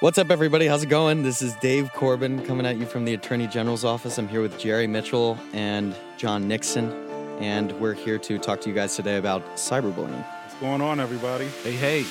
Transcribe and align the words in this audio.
What's 0.00 0.16
up, 0.16 0.30
everybody? 0.30 0.68
How's 0.68 0.84
it 0.84 0.88
going? 0.88 1.24
This 1.24 1.42
is 1.42 1.56
Dave 1.56 1.92
Corbin 1.92 2.46
coming 2.46 2.64
at 2.66 2.76
you 2.76 2.86
from 2.86 3.04
the 3.04 3.14
Attorney 3.14 3.48
General's 3.48 3.84
office. 3.84 4.16
I'm 4.16 4.28
here 4.28 4.40
with 4.40 4.56
Jerry 4.56 4.86
Mitchell 4.86 5.36
and 5.52 5.92
Jon 6.16 6.46
Nixon, 6.46 6.92
and 7.40 7.72
we're 7.80 7.94
here 7.94 8.16
to 8.16 8.38
talk 8.38 8.60
to 8.60 8.68
you 8.68 8.76
guys 8.76 8.94
today 8.94 9.16
about 9.16 9.44
cyberbullying. 9.56 10.24
What's 10.24 10.54
going 10.60 10.82
on, 10.82 11.00
everybody? 11.00 11.48
Hey, 11.64 11.72
hey. 11.72 12.04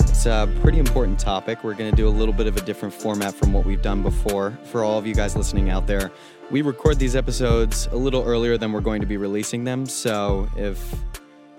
It's 0.00 0.26
a 0.26 0.52
pretty 0.62 0.80
important 0.80 1.20
topic. 1.20 1.62
We're 1.62 1.74
going 1.74 1.92
to 1.92 1.96
do 1.96 2.08
a 2.08 2.10
little 2.10 2.34
bit 2.34 2.48
of 2.48 2.56
a 2.56 2.60
different 2.62 2.92
format 2.92 3.32
from 3.34 3.52
what 3.52 3.64
we've 3.64 3.82
done 3.82 4.02
before. 4.02 4.58
For 4.64 4.82
all 4.82 4.98
of 4.98 5.06
you 5.06 5.14
guys 5.14 5.36
listening 5.36 5.70
out 5.70 5.86
there, 5.86 6.10
we 6.50 6.62
record 6.62 6.98
these 6.98 7.16
episodes 7.16 7.88
a 7.90 7.96
little 7.96 8.22
earlier 8.22 8.56
than 8.56 8.72
we're 8.72 8.80
going 8.80 9.00
to 9.00 9.06
be 9.06 9.16
releasing 9.16 9.64
them. 9.64 9.86
So 9.86 10.48
if 10.56 10.94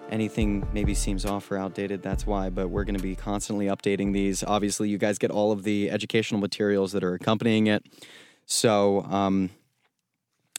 anything 0.10 0.66
maybe 0.72 0.94
seems 0.94 1.26
off 1.26 1.52
or 1.52 1.58
outdated, 1.58 2.02
that's 2.02 2.26
why. 2.26 2.50
But 2.50 2.70
we're 2.70 2.86
going 2.86 2.96
to 2.96 3.04
be 3.04 3.16
constantly 3.16 3.66
updating 3.66 4.14
these. 4.14 4.44
Obviously, 4.44 4.88
you 4.90 4.98
guys 4.98 5.18
get 5.18 5.30
all 5.30 5.52
of 5.52 5.64
the 5.64 5.92
educational 5.92 6.40
materials 6.40 6.94
that 6.94 7.04
are 7.04 7.14
accompanying 7.14 7.68
it. 7.68 7.86
So, 8.46 9.02
um, 9.04 9.50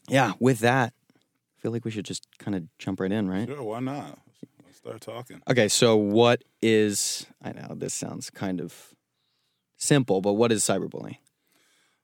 yeah, 0.09 0.33
with 0.39 0.59
that, 0.59 0.93
I 1.17 1.61
feel 1.63 1.73
like 1.73 1.87
we 1.87 1.91
should 1.91 2.05
just 2.05 2.27
kind 2.39 2.55
of 2.55 2.65
jump 2.79 3.01
right 3.01 3.11
in, 3.11 3.31
right? 3.31 3.49
Sure, 3.49 3.63
why 3.63 3.81
not? 3.81 4.19
Let's 4.65 4.77
start 4.77 5.01
talking. 5.01 5.43
Okay, 5.49 5.69
so 5.69 5.97
what 5.97 6.45
is, 6.61 7.27
I 7.43 7.53
know 7.53 7.75
this 7.75 7.95
sounds 7.95 8.29
kind 8.29 8.61
of 8.61 8.95
simple, 9.79 10.21
but 10.21 10.35
what 10.35 10.53
is 10.53 10.63
cyberbullying? 10.63 11.17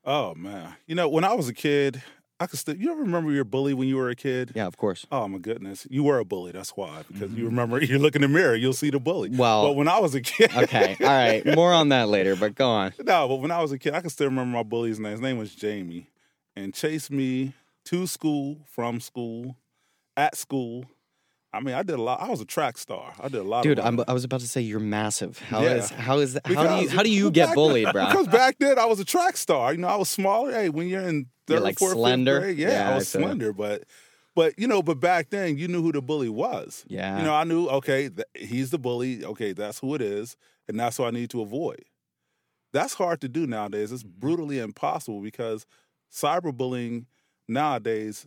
Oh 0.07 0.35
man, 0.35 0.75
you 0.87 0.95
know 0.95 1.09
when 1.09 1.25
I 1.25 1.33
was 1.33 1.49
a 1.49 1.55
kid, 1.55 2.03
I 2.41 2.47
could 2.47 2.59
still. 2.59 2.77
You 2.77 2.91
ever 2.91 3.03
remember 3.03 3.31
your 3.31 3.45
bully 3.45 3.75
when 3.75 3.87
you 3.87 3.97
were 3.97 4.11
a 4.11 4.17
kid? 4.17 4.53
Yeah, 4.55 4.67
of 4.67 4.77
course. 4.77 5.07
Oh 5.13 5.29
my 5.29 5.39
goodness, 5.39 5.87
you 5.89 6.03
were 6.03 6.19
a 6.19 6.25
bully. 6.25 6.53
That's 6.53 6.71
why 6.71 7.05
because 7.07 7.31
you 7.31 7.37
mm-hmm. 7.37 7.45
remember 7.47 7.85
you 7.85 7.99
look 7.99 8.17
in 8.17 8.23
the 8.23 8.29
mirror, 8.29 8.55
you'll 8.57 8.73
see 8.73 8.91
the 8.91 8.99
bully. 9.01 9.31
Well- 9.31 9.67
but 9.67 9.73
when 9.75 9.89
I 9.89 10.01
was 10.01 10.15
a 10.15 10.21
kid, 10.21 10.51
Okay, 10.57 10.97
all 11.01 11.07
right. 11.07 11.47
More 11.55 11.73
on 11.73 11.91
that 11.91 12.09
later, 12.09 12.35
but 12.37 12.55
go 12.55 12.69
on. 12.69 12.93
no, 13.05 13.29
but 13.29 13.37
when 13.37 13.51
I 13.51 13.63
was 13.63 13.73
a 13.73 13.79
kid, 13.79 13.95
I 13.95 14.01
can 14.01 14.11
still 14.11 14.27
remember 14.27 14.57
my 14.57 14.63
bully's 14.63 14.99
name. 14.99 15.13
His 15.13 15.21
name 15.21 15.39
was 15.39 15.55
Jamie, 15.55 16.11
and 16.57 16.75
chased 16.75 17.11
me 17.11 17.53
to 17.87 18.07
school, 18.07 18.59
from 18.67 19.01
school, 19.01 19.57
at 20.17 20.37
school. 20.37 20.87
I 21.53 21.61
mean, 21.61 21.77
I 21.77 21.85
did 21.85 21.95
a 21.95 22.03
lot. 22.03 22.21
I 22.21 22.29
was 22.29 22.41
a 22.41 22.45
track 22.45 22.77
star. 22.79 23.13
I 23.21 23.29
did 23.29 23.41
a 23.41 23.45
lot. 23.45 23.63
Dude, 23.63 23.79
I 23.79 23.91
was 24.13 24.25
about 24.25 24.41
to 24.41 24.49
say 24.49 24.61
you're 24.61 24.81
massive. 24.81 25.39
How 25.39 25.63
is 25.63 25.93
Yeah. 25.93 26.01
how 26.01 26.19
is 26.19 26.33
that? 26.33 26.45
How 26.49 26.79
do 26.79 26.83
you 26.83 26.89
how 26.89 27.03
do 27.05 27.11
you 27.11 27.31
get 27.31 27.55
bullied, 27.55 27.87
then- 27.87 27.93
bro? 27.93 28.07
Because 28.07 28.27
back 28.27 28.57
then 28.59 28.77
I 28.77 28.87
was 28.87 28.99
a 28.99 29.05
track 29.05 29.37
star. 29.37 29.73
You 29.73 29.79
know, 29.79 29.87
I 29.87 29.95
was 29.95 30.09
smaller. 30.09 30.51
Hey, 30.51 30.69
when 30.69 30.89
you're 30.89 31.09
in 31.09 31.27
third, 31.47 31.63
like, 31.63 31.79
fourth, 31.79 31.99
slender? 31.99 32.41
grade, 32.41 32.59
yeah, 32.59 32.71
Yeah, 32.71 32.89
I 32.89 32.91
I 32.91 32.95
was 32.95 33.09
feel 33.11 33.37
slender. 33.37 33.53
But, 33.53 33.85
but 34.35 34.59
you 34.59 34.67
know, 34.67 34.83
but 34.83 35.01
back 35.01 35.31
then 35.31 35.57
you 35.59 35.69
knew 35.69 35.83
who 35.83 35.93
the 35.93 36.03
bully 36.03 36.29
was. 36.29 36.87
Yeah. 36.87 37.19
You 37.19 37.23
know, 37.25 37.35
I 37.35 37.45
knew. 37.45 37.69
Okay, 37.69 38.09
th- 38.09 38.27
he's 38.35 38.71
the 38.71 38.79
bully. 38.79 39.25
Okay, 39.25 39.53
that's 39.53 39.79
who 39.81 39.95
it 39.95 40.03
is, 40.03 40.37
and 40.69 40.79
that's 40.79 40.97
who 40.97 41.05
I 41.05 41.11
need 41.11 41.31
to 41.31 41.43
avoid. 41.43 41.85
That's 42.73 42.95
hard 42.95 43.21
to 43.23 43.29
do 43.29 43.47
nowadays. 43.47 43.93
It's 43.93 44.03
Mm-hmm. 44.21 44.21
brutally 44.21 44.59
impossible 44.59 45.21
because 45.21 45.67
cyberbullying 46.13 47.07
nowadays, 47.49 48.27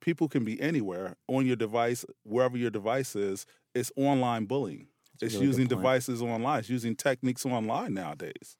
people 0.00 0.28
can 0.28 0.44
be 0.44 0.60
anywhere 0.60 1.16
on 1.28 1.46
your 1.46 1.56
device, 1.56 2.04
wherever 2.24 2.56
your 2.56 2.70
device 2.70 3.16
is. 3.16 3.46
It's 3.74 3.92
online 3.96 4.46
bullying. 4.46 4.88
a 5.22 5.26
It's 5.26 5.28
really 5.28 5.46
using 5.46 5.68
devices 5.68 6.22
online. 6.22 6.60
It's 6.60 6.70
using 6.70 6.96
techniques 6.96 7.46
online 7.46 7.94
nowadays. 7.94 8.56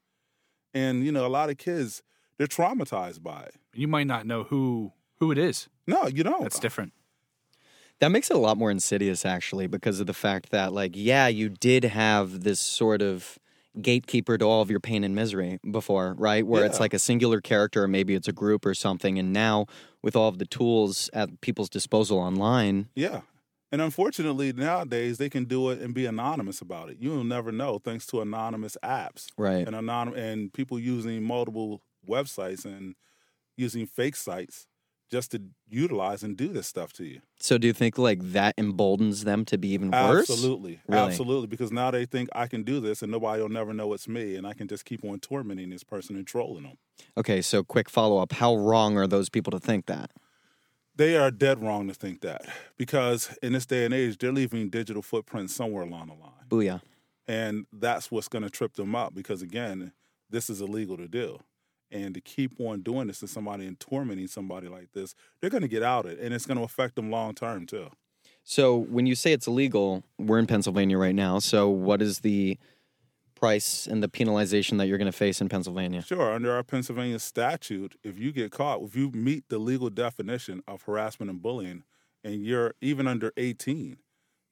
And 0.75 1.05
you 1.05 1.13
know, 1.13 1.27
a 1.27 1.29
lot 1.29 1.51
of 1.51 1.59
kids 1.59 2.03
they're 2.39 2.47
traumatized 2.47 3.23
by 3.23 3.43
it. 3.43 3.55
You 3.75 3.89
might 3.89 4.07
not 4.07 4.27
know 4.27 4.45
who 4.45 4.93
who 5.19 5.31
it 5.31 5.39
is. 5.39 5.69
No, 5.87 6.07
you 6.07 6.23
don't. 6.25 6.43
That's 6.43 6.59
different. 6.59 6.93
That 8.01 8.11
makes 8.11 8.31
it 8.31 8.37
a 8.37 8.41
lot 8.41 8.57
more 8.59 8.71
insidious, 8.73 9.25
actually, 9.25 9.69
because 9.69 10.01
of 10.01 10.09
the 10.09 10.15
fact 10.15 10.51
that, 10.51 10.73
like, 10.73 10.93
yeah, 10.95 11.29
you 11.29 11.49
did 11.49 11.85
have 11.85 12.43
this 12.43 12.59
sort 12.59 13.01
of 13.01 13.39
gatekeeper 13.81 14.37
to 14.37 14.45
all 14.45 14.61
of 14.61 14.71
your 14.71 14.81
pain 14.81 15.05
and 15.05 15.15
misery 15.15 15.61
before, 15.71 16.15
right? 16.19 16.45
Where 16.45 16.65
it's 16.65 16.81
like 16.81 16.93
a 16.93 16.99
singular 16.99 17.41
character, 17.41 17.85
or 17.85 17.89
maybe 17.89 18.15
it's 18.15 18.27
a 18.27 18.33
group 18.33 18.67
or 18.67 18.75
something. 18.75 19.19
And 19.19 19.33
now, 19.33 19.67
with 20.03 20.17
all 20.17 20.29
of 20.29 20.39
the 20.39 20.45
tools 20.45 21.09
at 21.13 21.41
people's 21.41 21.71
disposal 21.71 22.19
online, 22.19 22.89
Yeah. 22.95 23.21
And 23.71 23.81
unfortunately, 23.81 24.53
nowadays 24.53 25.17
they 25.17 25.31
can 25.31 25.47
do 25.47 25.71
it 25.71 25.81
and 25.81 25.95
be 25.95 26.05
anonymous 26.05 26.61
about 26.61 26.91
it. 26.91 26.99
You'll 27.01 27.25
never 27.25 27.51
know 27.51 27.79
thanks 27.79 28.05
to 28.09 28.21
anonymous 28.21 28.77
apps 28.83 29.29
right? 29.39 29.67
and 29.67 29.75
anonym 29.75 30.15
and 30.15 30.53
people 30.53 30.79
using 30.79 31.23
multiple 31.23 31.81
websites 32.09 32.65
and 32.65 32.95
using 33.57 33.87
fake 33.87 34.17
sites 34.17 34.67
just 35.11 35.33
to 35.33 35.43
utilize 35.69 36.23
and 36.23 36.39
do 36.39 36.49
this 36.49 36.67
stuff 36.67 36.93
to 36.95 37.05
you. 37.05 37.21
So, 37.39 37.59
do 37.59 37.67
you 37.67 37.75
think 37.75 37.99
like 37.99 38.19
that 38.33 38.55
emboldens 38.57 39.25
them 39.25 39.45
to 39.45 39.59
be 39.59 39.69
even 39.69 39.91
worse? 39.91 40.31
Absolutely. 40.31 40.81
Really? 40.89 41.03
Absolutely. 41.03 41.49
Because 41.49 41.71
now 41.71 41.91
they 41.91 42.07
think 42.07 42.31
I 42.35 42.47
can 42.47 42.63
do 42.63 42.81
this 42.81 43.03
and 43.03 43.13
nobody 43.13 43.43
will 43.43 43.51
never 43.51 43.75
know 43.75 43.93
it's 43.93 44.09
me 44.09 44.37
and 44.37 44.47
I 44.47 44.55
can 44.55 44.69
just 44.69 44.87
keep 44.87 45.05
on 45.05 45.21
tormenting 45.21 45.69
this 45.69 45.85
person 45.85 46.17
and 46.17 46.27
trolling 46.27 46.63
them. 46.63 46.79
Okay, 47.19 47.43
so 47.43 47.63
quick 47.63 47.91
follow 47.91 48.19
up: 48.19 48.33
How 48.33 48.57
wrong 48.57 48.97
are 48.97 49.07
those 49.07 49.29
people 49.29 49.51
to 49.51 49.61
think 49.61 49.85
that? 49.87 50.11
They 50.97 51.17
are 51.17 51.31
dead 51.31 51.63
wrong 51.63 51.89
to 51.89 51.95
think 51.95 52.21
that 52.23 52.47
because 52.77 53.37
in 53.43 53.53
this 53.53 53.67
day 53.67 53.85
and 53.85 53.95
age, 53.95 54.19
they're 54.19 54.33
leaving 54.33 54.71
digital 54.71 55.03
footprints 55.03 55.55
somewhere 55.55 55.85
along 55.85 56.09
the 56.09 56.15
line. 56.15 56.47
Booyah! 56.49 56.81
And 57.27 57.67
that's 57.73 58.11
what's 58.11 58.29
going 58.29 58.43
to 58.43 58.51
trip 58.51 58.75
them 58.75 58.95
up 58.95 59.15
because, 59.15 59.43
again, 59.43 59.93
this 60.29 60.51
is 60.51 60.61
illegal 60.61 60.97
to 60.97 61.09
do. 61.09 61.39
And 61.93 62.15
to 62.15 62.21
keep 62.21 62.59
on 62.59 62.81
doing 62.81 63.07
this 63.09 63.21
to 63.21 63.29
somebody 63.29 63.67
and 63.67 63.79
tormenting 63.79 64.27
somebody 64.27 64.69
like 64.69 64.93
this, 64.93 65.15
they're 65.41 65.51
going 65.51 65.63
to 65.63 65.69
get 65.69 65.83
out 65.83 66.07
of 66.07 66.13
it. 66.13 66.21
And 66.21 66.33
it's 66.35 66.47
going 66.47 66.57
to 66.57 66.65
affect 66.65 66.97
them 66.97 67.11
long 67.11 67.35
term, 67.35 67.67
too. 67.67 67.91
So, 68.45 68.77
when 68.77 69.07
you 69.07 69.15
say 69.15 69.33
it's 69.33 69.47
illegal, 69.47 70.03
we're 70.19 70.39
in 70.39 70.47
Pennsylvania 70.47 70.99
right 70.99 71.15
now. 71.15 71.39
So, 71.39 71.69
what 71.69 72.03
is 72.03 72.21
the 72.21 72.59
price 73.43 73.89
and 73.89 74.03
the 74.03 74.09
penalization 74.09 74.79
that 74.79 74.87
you're 74.87 74.99
going 74.99 75.11
to 75.11 75.17
face 75.17 75.41
in 75.41 75.49
Pennsylvania? 75.49 76.03
Sure, 76.03 76.33
under 76.33 76.53
our 76.53 76.63
Pennsylvania 76.63 77.19
statute, 77.19 77.97
if 78.03 78.19
you 78.19 78.33
get 78.33 78.53
caught, 78.53 78.83
if 78.83 78.97
you 78.97 79.11
meet 79.11 79.49
the 79.49 79.59
legal 79.59 79.91
definition 79.91 80.63
of 80.67 80.83
harassment 80.83 81.31
and 81.31 81.43
bullying, 81.43 81.85
and 82.25 82.45
you're 82.45 82.75
even 82.81 83.07
under 83.07 83.33
18, 83.37 83.97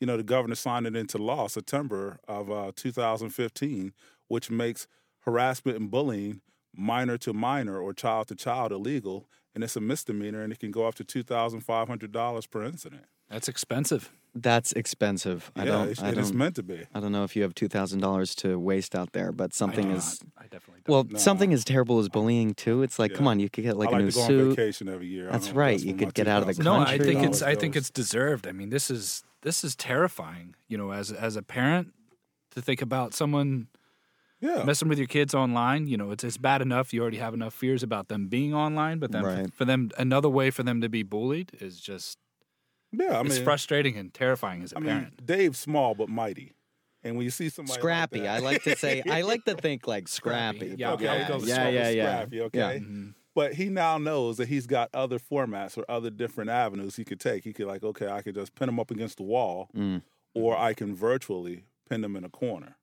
you 0.00 0.06
know, 0.06 0.16
the 0.16 0.22
governor 0.22 0.54
signed 0.54 0.86
it 0.86 0.96
into 0.96 1.18
law 1.18 1.46
September 1.46 2.18
of 2.26 2.50
uh, 2.50 2.72
2015, 2.74 3.92
which 4.28 4.50
makes 4.50 4.88
harassment 5.20 5.78
and 5.78 5.90
bullying 5.90 6.40
minor 6.74 7.18
to 7.18 7.32
minor 7.32 7.78
or 7.80 7.92
child 7.92 8.28
to 8.28 8.34
child 8.34 8.72
illegal, 8.72 9.28
and 9.54 9.64
it's 9.64 9.76
a 9.76 9.80
misdemeanor, 9.80 10.42
and 10.42 10.52
it 10.52 10.58
can 10.60 10.70
go 10.70 10.86
up 10.86 10.94
to 10.96 11.04
$2,500 11.04 12.50
per 12.50 12.64
incident. 12.64 13.04
That's 13.28 13.48
expensive. 13.48 14.10
That's 14.34 14.72
expensive. 14.72 15.50
I 15.56 15.60
yeah, 15.60 15.64
don't. 15.72 15.88
it's, 15.88 16.02
I 16.02 16.10
don't. 16.12 16.20
it's 16.20 16.32
meant 16.32 16.54
to 16.56 16.62
be. 16.62 16.84
I 16.94 17.00
don't 17.00 17.10
know 17.12 17.24
if 17.24 17.34
you 17.34 17.42
have 17.42 17.52
two 17.54 17.66
thousand 17.68 17.98
dollars 18.00 18.34
to 18.36 18.58
waste 18.60 18.94
out 18.94 19.12
there, 19.12 19.32
but 19.32 19.52
something 19.52 19.90
I, 19.90 19.96
is 19.96 20.20
I 20.38 20.42
definitely 20.44 20.82
don't. 20.84 20.92
well, 20.92 21.04
No. 21.10 21.18
something 21.18 21.52
as 21.52 21.64
terrible 21.64 21.98
as 21.98 22.08
bullying 22.08 22.54
too. 22.54 22.82
It's 22.84 22.98
like, 23.00 23.14
come 23.14 23.26
on, 23.26 23.40
you 23.40 23.48
could 23.50 23.64
get 23.64 23.76
like 23.76 23.88
I 23.88 23.92
a 23.92 23.94
like 23.94 24.04
new 24.04 24.10
to 24.12 24.16
go 24.16 24.22
on 24.22 24.28
suit. 24.28 24.50
vacation 24.56 24.88
every 24.88 25.08
year. 25.08 25.28
That's 25.32 25.50
right. 25.50 25.72
that's 25.72 25.84
You 25.84 25.94
could 25.94 26.14
get 26.14 26.28
out 26.28 26.42
of 26.42 26.46
the 26.56 26.62
$2,000 26.62 26.64
no, 26.64 26.74
I 26.80 26.98
think 26.98 27.24
it's 27.24 27.42
I 27.42 27.56
think 27.56 27.74
it's 27.74 27.90
deserved. 27.90 28.46
I 28.46 28.52
mean, 28.52 28.70
this 28.70 28.88
is 28.90 29.24
this 29.42 29.64
is 29.64 29.74
terrifying. 29.74 30.54
You 30.68 30.78
know, 30.78 30.92
as 30.92 31.10
as 31.10 31.34
a 31.34 31.42
parent, 31.42 31.92
to 32.52 32.62
think 32.62 32.82
about 32.82 33.14
someone 33.14 33.66
yeah. 34.40 34.62
messing 34.64 34.88
with 34.88 34.98
your 34.98 35.06
kids 35.06 35.34
online. 35.34 35.86
You 35.86 35.96
know, 35.96 36.10
it's 36.10 36.24
it's 36.24 36.36
bad 36.38 36.62
enough. 36.62 36.92
You 36.92 37.02
already 37.02 37.18
have 37.18 37.34
enough 37.34 37.54
fears 37.54 37.82
about 37.82 38.08
them 38.08 38.28
being 38.28 38.54
online, 38.54 38.98
but 38.98 39.12
then 39.12 39.22
Right. 39.24 39.54
for 39.54 39.64
them, 39.64 39.90
another 39.98 40.28
way 40.28 40.50
for 40.50 40.62
them 40.62 40.80
to 40.80 40.88
be 40.88 41.02
bullied 41.02 41.52
is 41.60 41.80
just 41.80 42.18
Yeah, 42.92 43.18
I 43.18 43.22
mean, 43.22 43.26
it's 43.32 43.38
frustrating 43.38 43.96
and 43.96 44.12
terrifying 44.12 44.62
as 44.62 44.72
a 44.72 44.76
I 44.76 44.80
mean, 44.80 44.88
parent. 44.90 45.26
Dave's 45.26 45.58
small 45.58 45.94
but 45.94 46.08
mighty, 46.08 46.54
and 47.04 47.16
when 47.16 47.24
you 47.24 47.30
see 47.30 47.48
somebody 47.48 47.72
like 47.72 47.80
Scrappy. 47.80 48.20
that- 48.20 48.28
I 48.28 48.38
like 48.40 48.62
to 48.64 48.76
say. 48.76 49.02
I 49.08 49.22
like 49.22 49.44
to 49.44 49.54
think 49.54 49.86
like 49.86 50.08
Scrappy. 50.18 50.58
scrappy. 50.58 50.74
Yeah, 50.78 50.92
okay, 50.94 51.08
I'll 51.08 51.16
yeah, 51.18 51.28
yeah, 51.28 51.38
Scrappy, 51.54 51.74
yeah, 51.74 51.88
yeah. 51.90 52.04
Scrappy, 52.16 52.40
okay. 52.42 52.58
Yeah. 52.58 52.78
Mhm. 52.80 53.14
But 53.32 53.54
he 53.54 53.66
now 53.68 53.96
knows 53.96 54.38
that 54.38 54.48
he's 54.48 54.66
got 54.66 54.90
other 54.92 55.20
formats 55.20 55.78
or 55.78 55.84
other 55.88 56.10
different 56.10 56.50
avenues 56.50 56.96
he 56.96 57.04
could 57.04 57.20
take. 57.20 57.44
He 57.44 57.52
could 57.52 57.66
like, 57.68 57.84
okay, 57.84 58.08
I 58.08 58.22
could 58.22 58.34
just 58.34 58.56
pin 58.56 58.68
him 58.68 58.80
up 58.80 58.90
against 58.90 59.18
the 59.18 59.22
wall, 59.22 59.68
Mm. 59.74 60.02
or 60.34 60.58
I 60.58 60.74
can 60.74 60.96
virtually 60.96 61.64
pin 61.88 62.00
them 62.00 62.16
in 62.16 62.24
a 62.24 62.28
corner, 62.28 62.76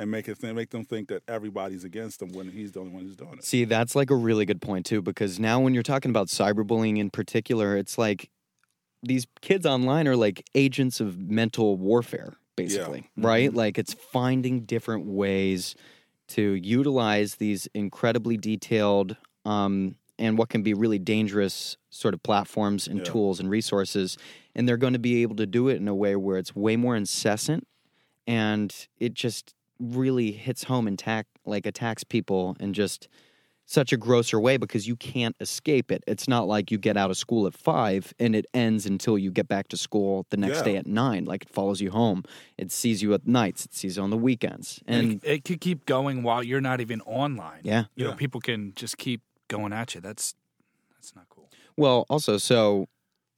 and 0.00 0.10
make 0.10 0.28
it 0.28 0.40
th- 0.40 0.54
make 0.54 0.70
them 0.70 0.82
think 0.84 1.08
that 1.08 1.22
everybody's 1.28 1.84
against 1.84 2.20
them 2.20 2.30
when 2.32 2.50
he's 2.50 2.72
the 2.72 2.80
only 2.80 2.90
one 2.90 3.02
who's 3.04 3.14
doing 3.16 3.34
it. 3.34 3.44
See, 3.44 3.64
that's 3.66 3.94
like 3.94 4.10
a 4.10 4.16
really 4.16 4.46
good 4.46 4.62
point 4.62 4.86
too, 4.86 5.02
because 5.02 5.38
now 5.38 5.60
when 5.60 5.74
you're 5.74 5.82
talking 5.82 6.10
about 6.10 6.28
cyberbullying 6.28 6.98
in 6.98 7.10
particular, 7.10 7.76
it's 7.76 7.98
like 7.98 8.30
these 9.02 9.26
kids 9.42 9.66
online 9.66 10.08
are 10.08 10.16
like 10.16 10.48
agents 10.54 11.00
of 11.00 11.18
mental 11.18 11.76
warfare, 11.76 12.32
basically, 12.56 13.10
right? 13.16 13.52
Like 13.52 13.78
it's 13.78 13.92
finding 13.92 14.60
different 14.62 15.04
ways 15.04 15.74
to 16.28 16.54
utilize 16.54 17.34
these 17.34 17.68
incredibly 17.74 18.38
detailed 18.38 19.16
um, 19.44 19.96
and 20.18 20.38
what 20.38 20.48
can 20.48 20.62
be 20.62 20.72
really 20.72 20.98
dangerous 20.98 21.76
sort 21.90 22.14
of 22.14 22.22
platforms 22.22 22.86
and 22.86 22.98
Yeah. 23.00 23.04
tools 23.04 23.38
and 23.38 23.50
resources. 23.50 24.16
And 24.54 24.66
they're 24.66 24.76
going 24.78 24.92
to 24.94 24.98
be 24.98 25.20
able 25.22 25.36
to 25.36 25.46
do 25.46 25.68
it 25.68 25.76
in 25.76 25.88
a 25.88 25.94
way 25.94 26.16
where 26.16 26.38
it's 26.38 26.56
way 26.56 26.76
more 26.76 26.96
incessant 26.96 27.66
and 28.26 28.74
it 28.98 29.12
just 29.14 29.54
really 29.80 30.32
hits 30.32 30.64
home 30.64 30.86
and 30.86 30.98
tack, 30.98 31.26
like 31.44 31.66
attacks 31.66 32.04
people 32.04 32.56
in 32.60 32.72
just 32.74 33.08
such 33.66 33.92
a 33.92 33.96
grosser 33.96 34.40
way 34.40 34.56
because 34.56 34.88
you 34.88 34.96
can't 34.96 35.36
escape 35.38 35.92
it. 35.92 36.02
It's 36.08 36.26
not 36.26 36.48
like 36.48 36.72
you 36.72 36.78
get 36.78 36.96
out 36.96 37.08
of 37.10 37.16
school 37.16 37.46
at 37.46 37.54
five 37.54 38.12
and 38.18 38.34
it 38.34 38.46
ends 38.52 38.84
until 38.84 39.16
you 39.16 39.30
get 39.30 39.46
back 39.46 39.68
to 39.68 39.76
school 39.76 40.26
the 40.30 40.36
next 40.36 40.58
Yeah. 40.58 40.64
day 40.64 40.76
at 40.76 40.86
nine. 40.88 41.24
Like 41.24 41.42
it 41.44 41.48
follows 41.50 41.80
you 41.80 41.92
home. 41.92 42.24
It 42.58 42.72
sees 42.72 43.00
you 43.00 43.14
at 43.14 43.28
nights. 43.28 43.64
It 43.64 43.72
sees 43.74 43.96
you 43.96 44.02
on 44.02 44.10
the 44.10 44.16
weekends. 44.16 44.80
And 44.88 45.12
And 45.12 45.24
it, 45.24 45.30
it 45.30 45.44
could 45.44 45.60
keep 45.60 45.86
going 45.86 46.24
while 46.24 46.42
you're 46.42 46.60
not 46.60 46.80
even 46.80 47.00
online. 47.02 47.60
yeah. 47.62 47.84
You 47.94 48.06
know, 48.06 48.14
people 48.14 48.40
can 48.40 48.72
just 48.74 48.98
keep 48.98 49.20
going 49.46 49.72
at 49.72 49.94
you. 49.94 50.00
That's 50.00 50.34
that's 50.96 51.14
not 51.14 51.26
cool. 51.30 51.48
Well, 51.76 52.06
also, 52.10 52.38
so 52.38 52.88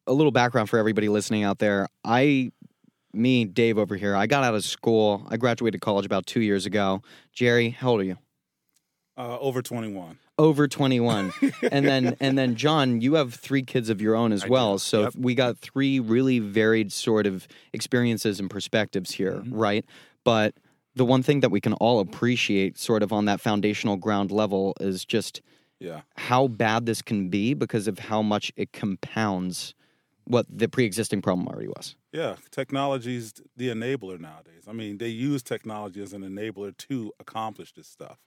a 0.06 0.12
little 0.14 0.32
background 0.32 0.70
for 0.70 0.78
everybody 0.78 1.08
listening 1.10 1.44
out 1.44 1.58
there. 1.58 1.88
I, 2.04 2.50
me, 3.14 3.44
Dave 3.44 3.78
over 3.78 3.96
here, 3.96 4.14
I 4.16 4.26
got 4.26 4.44
out 4.44 4.54
of 4.54 4.64
school. 4.64 5.26
I 5.28 5.36
graduated 5.36 5.80
college 5.80 6.06
about 6.06 6.26
two 6.26 6.40
years 6.40 6.66
ago. 6.66 7.02
Jerry, 7.32 7.70
how 7.70 7.90
old 7.90 8.00
are 8.00 8.04
you? 8.04 8.18
Uh, 9.16 9.38
over 9.38 9.60
21. 9.62 10.18
Over 10.38 10.66
21. 10.66 11.32
and 11.70 11.86
then 11.86 12.16
and 12.20 12.38
then 12.38 12.56
Jon, 12.56 13.00
you 13.02 13.14
have 13.14 13.34
three 13.34 13.62
kids 13.62 13.90
of 13.90 14.00
your 14.00 14.14
own 14.14 14.32
as 14.32 14.44
I 14.44 14.48
well. 14.48 14.74
do. 14.74 14.78
So 14.78 15.02
Yep. 15.02 15.12
we 15.16 15.34
got 15.34 15.58
three 15.58 16.00
really 16.00 16.38
varied 16.38 16.90
sort 16.92 17.26
of 17.26 17.46
experiences 17.74 18.40
and 18.40 18.48
perspectives 18.48 19.12
here, 19.12 19.42
Mhm. 19.44 19.50
right? 19.52 19.84
But 20.24 20.54
the 20.94 21.04
one 21.04 21.22
thing 21.22 21.40
that 21.40 21.50
we 21.50 21.60
can 21.60 21.74
all 21.74 22.00
appreciate 22.00 22.78
sort 22.78 23.02
of 23.02 23.12
on 23.12 23.26
that 23.26 23.40
foundational 23.40 23.96
ground 23.96 24.30
level 24.30 24.74
is 24.80 25.04
just 25.04 25.42
Yeah. 25.78 26.02
how 26.16 26.46
bad 26.48 26.86
this 26.86 27.02
can 27.02 27.28
be 27.28 27.52
because 27.54 27.86
of 27.88 27.98
how 27.98 28.22
much 28.22 28.52
it 28.56 28.72
compounds 28.72 29.74
what 30.24 30.46
the 30.48 30.68
pre-existing 30.68 31.22
problem 31.22 31.48
already 31.48 31.68
was. 31.68 31.96
Yeah. 32.12 32.36
Technology's 32.50 33.34
the 33.56 33.68
enabler 33.68 34.18
nowadays. 34.20 34.64
I 34.68 34.72
mean, 34.72 34.98
they 34.98 35.08
use 35.08 35.42
technology 35.42 36.02
as 36.02 36.12
an 36.12 36.22
enabler 36.22 36.76
to 36.88 37.12
accomplish 37.20 37.72
this 37.72 37.88
stuff. 37.88 38.18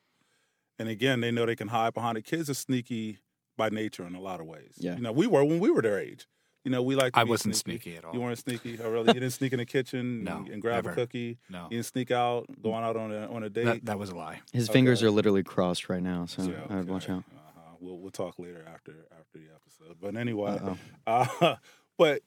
And 0.78 0.90
again, 0.90 1.22
they 1.22 1.32
know 1.32 1.46
they 1.46 1.56
can 1.56 1.70
hide 1.70 1.94
behind 1.94 2.18
it. 2.18 2.26
Kids 2.26 2.50
are 2.50 2.54
sneaky 2.56 3.20
by 3.58 3.70
nature 3.70 4.06
in 4.06 4.14
a 4.16 4.20
lot 4.20 4.40
of 4.42 4.46
ways. 4.46 4.74
Yeah. 4.78 4.96
You 4.96 5.02
know, 5.02 5.12
we 5.12 5.26
were 5.28 5.44
when 5.44 5.60
we 5.60 5.72
were 5.72 5.82
their 5.82 6.00
age. 6.00 6.28
You 6.66 6.72
know, 6.72 6.82
we 6.82 6.96
like. 6.96 7.16
I 7.16 7.24
wasn't 7.24 7.56
sneaky 7.56 7.96
at 7.96 8.04
all. 8.04 8.14
You 8.14 8.20
weren't 8.22 8.40
sneaky. 8.40 8.80
Oh, 8.84 8.90
really? 8.90 9.08
You 9.10 9.14
didn't 9.14 9.30
sneak 9.40 9.54
in 9.54 9.60
the 9.60 9.66
kitchen 9.68 10.24
No, 10.24 10.38
and, 10.38 10.50
and 10.50 10.62
grab 10.62 10.84
never. 10.84 10.94
a 10.94 10.96
cookie. 10.96 11.38
No, 11.50 11.66
You 11.66 11.78
didn't 11.78 11.86
sneak 11.86 12.10
out, 12.12 12.48
going 12.62 12.84
out 12.84 12.98
on 12.98 13.14
a 13.14 13.28
on 13.32 13.44
a 13.44 13.50
date. 13.50 13.66
that, 13.66 13.86
that 13.86 14.00
was 14.00 14.10
a 14.10 14.16
lie. 14.16 14.42
His 14.52 14.68
fingers 14.68 15.04
are 15.04 15.12
literally 15.12 15.44
crossed 15.44 15.88
right 15.90 16.02
now, 16.02 16.26
so 16.26 16.42
Yeah, 16.42 16.56
I 16.70 16.78
would 16.78 16.90
watch 16.90 17.08
out. 17.08 17.24
Uh-huh. 17.32 17.76
We'll 17.80 18.00
we'll 18.00 18.10
talk 18.12 18.40
later 18.40 18.66
after 18.68 18.94
after 19.18 19.38
the 19.38 19.46
episode. 19.56 19.98
But 20.02 20.16
anyway, 20.18 20.60
uh, 21.08 21.56
but 21.98 22.22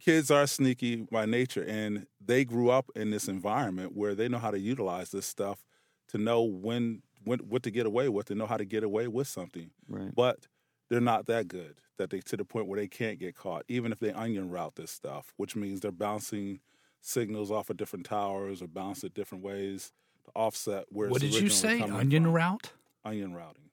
kids 0.00 0.30
are 0.30 0.46
sneaky 0.46 1.06
by 1.10 1.26
nature, 1.26 1.62
and 1.62 2.06
they 2.24 2.44
grew 2.44 2.70
up 2.70 2.90
in 2.96 3.10
this 3.10 3.28
environment 3.28 3.96
where 3.96 4.14
they 4.14 4.28
know 4.28 4.38
how 4.38 4.50
to 4.50 4.58
utilize 4.58 5.10
this 5.10 5.26
stuff 5.26 5.64
to 6.08 6.18
know 6.18 6.42
when 6.42 7.02
when 7.24 7.38
what 7.40 7.62
to 7.62 7.70
get 7.70 7.86
away 7.86 8.08
with, 8.08 8.26
to 8.26 8.34
know 8.34 8.46
how 8.46 8.56
to 8.56 8.64
get 8.64 8.84
away 8.84 9.08
with 9.08 9.28
something. 9.28 9.70
Right. 9.88 10.14
But 10.14 10.46
they're 10.90 11.00
not 11.00 11.26
that 11.26 11.48
good 11.48 11.76
that 11.98 12.10
they 12.10 12.20
to 12.20 12.36
the 12.36 12.44
point 12.44 12.66
where 12.66 12.78
they 12.78 12.88
can't 12.88 13.18
get 13.18 13.36
caught, 13.36 13.64
even 13.68 13.92
if 13.92 13.98
they 13.98 14.12
onion 14.12 14.50
route 14.50 14.74
this 14.76 14.90
stuff, 14.90 15.32
which 15.36 15.54
means 15.56 15.80
they're 15.80 15.92
bouncing 15.92 16.60
signals 17.00 17.50
off 17.50 17.70
of 17.70 17.76
different 17.76 18.06
towers 18.06 18.62
or 18.62 18.66
bounce 18.66 19.04
it 19.04 19.14
different 19.14 19.44
ways 19.44 19.92
to 20.24 20.30
offset 20.34 20.84
where. 20.88 21.08
What 21.08 21.22
it's 21.22 21.34
did 21.34 21.42
you 21.42 21.48
say? 21.48 21.80
Onion 21.80 22.24
from. 22.24 22.32
route? 22.32 22.72
Onion 23.04 23.34
routing. 23.34 23.70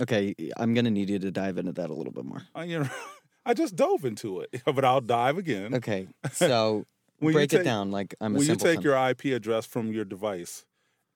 Okay, 0.00 0.34
I'm 0.56 0.74
gonna 0.74 0.90
need 0.90 1.08
you 1.08 1.18
to 1.18 1.30
dive 1.30 1.56
into 1.56 1.72
that 1.72 1.90
a 1.90 1.94
little 1.94 2.12
bit 2.12 2.24
more. 2.24 2.42
Onion. 2.54 2.90
I 3.46 3.54
just 3.54 3.76
dove 3.76 4.04
into 4.04 4.40
it, 4.40 4.50
but 4.66 4.84
I'll 4.84 5.00
dive 5.00 5.38
again. 5.38 5.74
Okay, 5.74 6.08
so 6.32 6.84
When 7.20 7.32
you 7.32 7.38
break 7.38 7.50
take- 7.50 7.60
it 7.60 7.64
down 7.64 7.90
like 7.90 8.14
I'm 8.20 8.34
a 8.34 8.38
when 8.38 8.46
you 8.48 8.56
take 8.56 8.82
your 8.82 8.96
IP 9.08 9.26
address 9.26 9.64
from 9.64 9.92
your 9.92 10.04
device 10.04 10.64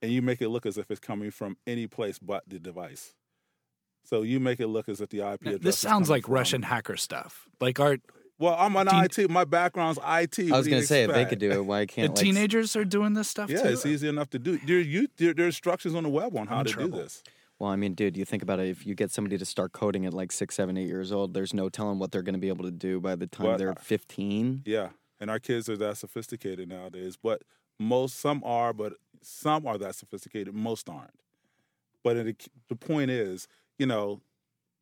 and 0.01 0.11
you 0.11 0.21
make 0.21 0.41
it 0.41 0.49
look 0.49 0.65
as 0.65 0.77
if 0.77 0.89
it's 0.89 0.99
coming 0.99 1.29
from 1.29 1.57
any 1.67 1.85
place 1.87 2.17
but 2.17 2.43
the 2.47 2.57
device. 2.59 3.13
So 4.03 4.23
you 4.23 4.39
make 4.39 4.59
it 4.59 4.67
look 4.67 4.89
as 4.89 4.99
if 4.99 5.09
the 5.09 5.19
IP 5.19 5.41
address. 5.41 5.59
This 5.61 5.77
sounds 5.77 6.07
coming 6.07 6.17
like 6.17 6.25
from- 6.25 6.33
Russian 6.33 6.61
hacker 6.63 6.97
stuff. 6.97 7.47
Like 7.59 7.79
our 7.79 7.97
Well, 8.39 8.55
I'm 8.57 8.75
an 8.77 8.87
Teen- 8.87 9.25
IT. 9.25 9.29
My 9.29 9.43
background's 9.45 9.99
IT. 10.03 10.51
I 10.51 10.57
was 10.57 10.67
gonna 10.67 10.81
say 10.81 11.03
if 11.03 11.11
they 11.11 11.25
could 11.25 11.37
do 11.39 11.51
it, 11.51 11.65
why 11.65 11.85
can't 11.93 12.09
like, 12.15 12.17
teenagers 12.23 12.75
are 12.75 12.85
doing 12.85 13.13
this 13.13 13.27
stuff 13.27 13.49
Yeah, 13.51 13.61
too. 13.61 13.69
it's 13.69 13.85
easy 13.85 14.07
enough 14.07 14.29
to 14.31 14.39
do. 14.39 14.57
There, 14.65 14.79
you, 14.79 15.07
there, 15.17 15.33
there 15.35 15.45
are 15.45 15.47
instructions 15.47 15.93
on 15.93 16.01
the 16.03 16.09
web 16.09 16.35
on 16.35 16.47
how 16.47 16.57
I'm 16.59 16.65
to 16.65 16.71
trouble. 16.71 16.97
do 16.97 17.03
this. 17.03 17.21
Well, 17.61 17.69
I 17.69 17.75
mean, 17.75 17.93
dude, 17.93 18.17
you 18.17 18.25
think 18.25 18.41
about 18.41 18.59
it. 18.59 18.69
If 18.69 18.87
you 18.87 18.95
get 18.95 19.11
somebody 19.11 19.37
to 19.37 19.45
start 19.45 19.71
coding 19.71 20.07
at 20.07 20.15
like 20.15 20.31
six, 20.31 20.55
seven, 20.55 20.77
eight 20.77 20.87
years 20.87 21.11
old, 21.11 21.35
there's 21.35 21.53
no 21.53 21.69
telling 21.69 21.99
what 21.99 22.11
they're 22.11 22.23
going 22.23 22.33
to 22.33 22.39
be 22.39 22.47
able 22.47 22.65
to 22.65 22.71
do 22.71 22.99
by 22.99 23.15
the 23.15 23.27
time 23.27 23.45
Well, 23.45 23.57
they're 23.59 23.75
15. 23.75 24.63
Yeah, 24.65 24.89
and 25.19 25.29
our 25.29 25.37
kids 25.37 25.69
are 25.69 25.77
that 25.77 25.97
sophisticated 25.97 26.67
nowadays. 26.69 27.19
But 27.21 27.43
most, 27.79 28.19
some 28.19 28.41
are, 28.43 28.73
but 28.73 28.93
some 29.21 29.67
are 29.67 29.77
that 29.77 29.93
sophisticated. 29.93 30.55
Most 30.55 30.89
aren't. 30.89 31.21
But 32.03 32.17
it, 32.17 32.47
the 32.67 32.75
point 32.75 33.11
is, 33.11 33.47
you 33.77 33.85
know, 33.85 34.21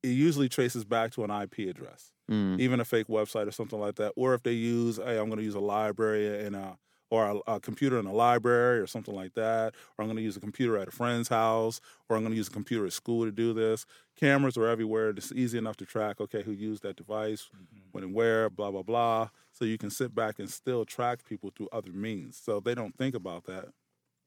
it 0.02 0.12
usually 0.12 0.48
traces 0.48 0.86
back 0.86 1.12
to 1.16 1.26
an 1.26 1.32
IP 1.32 1.70
address, 1.70 2.14
Mm. 2.32 2.62
even 2.62 2.80
a 2.80 2.86
fake 2.86 3.08
website 3.08 3.46
or 3.46 3.52
something 3.52 3.78
like 3.82 3.96
that. 3.96 4.14
Or 4.16 4.34
if 4.34 4.44
they 4.44 4.54
use, 4.54 4.96
hey, 5.04 5.18
I'm 5.18 5.26
going 5.26 5.40
to 5.40 5.44
use 5.44 5.56
a 5.56 5.60
library 5.60 6.46
and 6.46 6.56
a 6.56 6.78
or 7.10 7.42
a, 7.48 7.56
a 7.56 7.60
computer 7.60 8.00
in 8.00 8.06
a 8.06 8.14
library 8.14 8.80
or 8.80 8.88
something 8.88 9.16
like 9.16 9.34
that, 9.34 9.74
or 9.98 10.04
I'm 10.04 10.08
going 10.08 10.18
to 10.18 10.24
use 10.24 10.38
a 10.38 10.40
computer 10.40 10.78
at 10.78 10.88
a 10.88 10.92
friend's 10.92 11.28
house, 11.28 11.82
or 12.08 12.16
I'm 12.16 12.24
going 12.24 12.32
to 12.32 12.38
use 12.38 12.48
a 12.48 12.52
computer 12.52 12.86
at 12.86 12.94
school 12.94 13.26
to 13.26 13.32
do 13.32 13.54
this. 13.54 13.86
Cameras 14.20 14.58
are 14.58 14.68
everywhere. 14.68 15.10
It's 15.10 15.32
easy 15.32 15.58
enough 15.58 15.78
to 15.78 15.86
track. 15.86 16.20
Okay, 16.22 16.44
who 16.44 16.52
used 16.52 16.84
that 16.84 16.96
device, 16.96 17.50
mm-hmm. 17.56 17.80
when 17.92 18.04
and 18.04 18.14
where, 18.14 18.50
blah 18.50 18.72
blah 18.72 18.84
blah. 18.84 19.30
So 19.54 19.66
you 19.66 19.78
can 19.78 19.90
sit 19.90 20.14
back 20.16 20.40
and 20.40 20.50
still 20.50 20.86
track 20.86 21.26
people 21.26 21.52
through 21.56 21.70
other 21.72 21.92
means. 21.92 22.40
So 22.42 22.60
they 22.60 22.76
don't 22.76 22.98
think 22.98 23.16
about 23.16 23.46
that, 23.46 23.70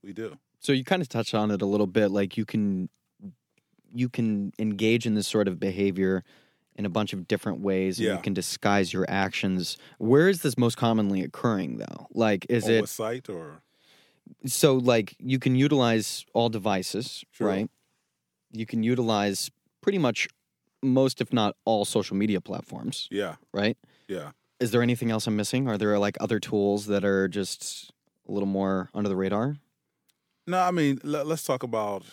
we 0.02 0.12
do. 0.12 0.36
So 0.60 0.72
you 0.72 0.84
kind 0.84 1.02
of 1.02 1.08
touched 1.08 1.34
on 1.34 1.50
it 1.50 1.62
a 1.62 1.66
little 1.66 1.86
bit. 1.86 2.10
Like 2.10 2.36
you 2.36 2.44
can, 2.44 2.88
you 3.92 4.08
can 4.08 4.52
engage 4.58 5.06
in 5.06 5.14
this 5.14 5.26
sort 5.26 5.48
of 5.48 5.58
behavior 5.58 6.22
in 6.76 6.86
a 6.86 6.88
bunch 6.88 7.12
of 7.12 7.28
different 7.28 7.60
ways. 7.60 7.98
And 7.98 8.06
Yeah. 8.06 8.16
You 8.16 8.22
can 8.22 8.34
disguise 8.34 8.92
your 8.92 9.04
actions. 9.08 9.76
Where 9.98 10.28
is 10.28 10.42
this 10.42 10.56
most 10.56 10.76
commonly 10.76 11.22
occurring, 11.22 11.78
though? 11.78 12.06
Like, 12.12 12.46
is 12.48 12.64
on 12.64 12.70
it 12.70 12.88
site 12.88 13.28
or 13.28 13.62
so? 14.46 14.74
Like, 14.76 15.14
you 15.18 15.38
can 15.38 15.54
utilize 15.54 16.24
all 16.32 16.48
devices, 16.48 17.24
True. 17.32 17.46
right? 17.46 17.70
You 18.52 18.66
can 18.66 18.82
utilize 18.82 19.50
pretty 19.80 19.98
much 19.98 20.28
most, 20.82 21.20
if 21.20 21.32
not 21.32 21.56
all, 21.64 21.84
social 21.84 22.16
media 22.16 22.40
platforms, 22.40 23.08
yeah, 23.10 23.36
right? 23.52 23.76
yeah. 24.08 24.32
Is 24.60 24.70
there 24.70 24.82
anything 24.82 25.10
else 25.10 25.26
I'm 25.26 25.36
missing? 25.36 25.68
Are 25.68 25.76
there 25.76 25.98
like 25.98 26.16
other 26.20 26.38
tools 26.38 26.86
that 26.86 27.04
are 27.04 27.26
just 27.26 27.92
a 28.28 28.32
little 28.32 28.48
more 28.48 28.90
under 28.94 29.08
the 29.08 29.16
radar? 29.16 29.56
No, 30.46 30.58
I 30.60 30.70
mean 30.70 31.00
let, 31.02 31.26
let's 31.26 31.42
talk 31.42 31.62
about 31.64 32.04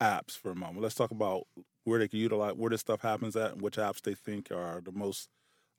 apps 0.00 0.36
for 0.36 0.50
a 0.50 0.54
moment. 0.56 0.82
Let's 0.82 0.96
talk 0.96 1.10
about 1.12 1.46
where 1.86 1.98
they 1.98 2.08
can 2.08 2.18
utilize 2.18 2.54
where 2.54 2.70
this 2.70 2.80
stuff 2.80 3.00
happens 3.02 3.36
at, 3.36 3.52
and 3.52 3.62
which 3.62 3.76
apps 3.76 4.02
they 4.02 4.14
think 4.14 4.50
are 4.50 4.80
the 4.84 4.92
most 4.92 5.28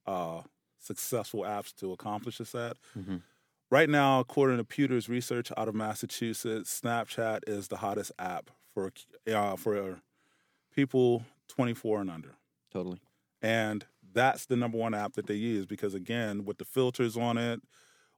uh, 0.06 0.42
successful 0.80 1.42
apps 1.42 1.76
to 1.76 1.92
accomplish 1.92 2.38
this 2.38 2.56
at. 2.56 2.78
Mhm. 2.98 3.22
Right 3.70 3.90
now, 3.90 4.22
according 4.22 4.58
to 4.58 4.64
Pewter's 4.64 5.10
research 5.10 5.52
out 5.58 5.68
of 5.68 5.76
Massachusetts, 5.76 6.80
Snapchat 6.82 7.40
is 7.48 7.68
the 7.68 7.78
hottest 7.78 8.12
app 8.18 8.50
for 8.74 8.92
uh, 9.30 9.56
for 9.58 10.00
people 10.74 11.26
24 11.50 12.02
and 12.02 12.10
under. 12.10 12.36
Totally. 12.72 13.00
and 13.42 13.86
that's 14.14 14.46
the 14.46 14.56
number 14.56 14.78
one 14.78 14.94
app 14.94 15.14
that 15.14 15.28
they 15.28 15.36
use 15.36 15.66
because 15.66 15.94
again 15.94 16.44
with 16.46 16.58
the 16.58 16.66
filters 16.66 17.16
on 17.18 17.38
it 17.38 17.62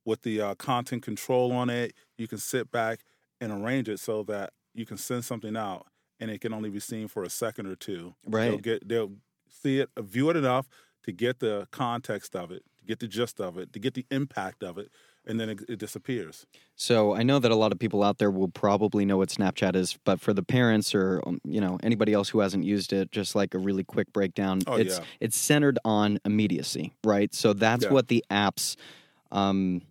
with 0.05 0.21
the 0.23 0.39
uh, 0.41 0.55
content 0.55 1.01
control 1.03 1.51
on 1.51 1.69
it 1.69 1.93
you 2.17 2.27
can 2.27 2.37
sit 2.37 2.71
back 2.71 2.99
and 3.41 3.51
arrange 3.51 3.89
it 3.89 3.99
so 3.99 4.23
that 4.23 4.51
you 4.73 4.85
can 4.85 4.97
send 4.97 5.23
something 5.25 5.55
out 5.57 5.87
and 6.19 6.29
it 6.31 6.41
can 6.41 6.53
only 6.53 6.69
be 6.69 6.79
seen 6.79 7.07
for 7.07 7.23
a 7.23 7.29
second 7.29 7.65
or 7.67 7.75
two 7.75 8.15
Right. 8.25 8.45
they'll 8.49 8.57
get 8.57 8.87
they'll 8.87 9.13
see 9.49 9.79
it 9.79 9.89
view 9.97 10.29
it 10.29 10.35
enough 10.37 10.67
to 11.03 11.11
get 11.11 11.39
the 11.39 11.67
context 11.71 12.35
of 12.35 12.51
it 12.51 12.63
to 12.77 12.85
get 12.85 12.99
the 12.99 13.07
gist 13.07 13.39
of 13.39 13.57
it 13.57 13.73
to 13.73 13.79
get 13.79 13.93
the 13.93 14.05
impact 14.11 14.63
of 14.63 14.77
it 14.77 14.89
and 15.25 15.39
then 15.39 15.49
it, 15.49 15.59
it 15.67 15.79
disappears 15.79 16.45
So 16.75 17.13
I 17.13 17.23
know 17.23 17.39
that 17.39 17.51
a 17.51 17.55
lot 17.55 17.71
of 17.71 17.79
people 17.79 18.03
out 18.03 18.17
there 18.19 18.31
will 18.31 18.47
probably 18.47 19.05
know 19.05 19.17
what 19.17 19.29
Snapchat 19.29 19.75
is, 19.75 19.97
but 20.05 20.19
for 20.21 20.33
the 20.33 20.41
parents 20.43 20.95
or 20.95 21.21
um, 21.27 21.39
you 21.43 21.59
know 21.61 21.77
anybody 21.83 22.13
else 22.13 22.29
who 22.29 22.39
hasn't 22.39 22.63
used 22.63 22.93
it, 22.93 23.11
just 23.11 23.35
like 23.35 23.53
a 23.53 23.57
really 23.59 23.83
quick 23.83 24.11
breakdown, 24.13 24.61
Oh, 24.65 24.75
it's 24.75 24.97
yeah. 24.97 25.03
it's 25.19 25.37
centered 25.37 25.77
on 25.83 26.19
immediacy, 26.25 26.93
right? 27.03 27.33
So 27.33 27.53
that's 27.53 27.83
Yeah. 27.83 27.91
what 27.91 28.07
the 28.07 28.23
app's 28.29 28.77
um, 29.31 29.81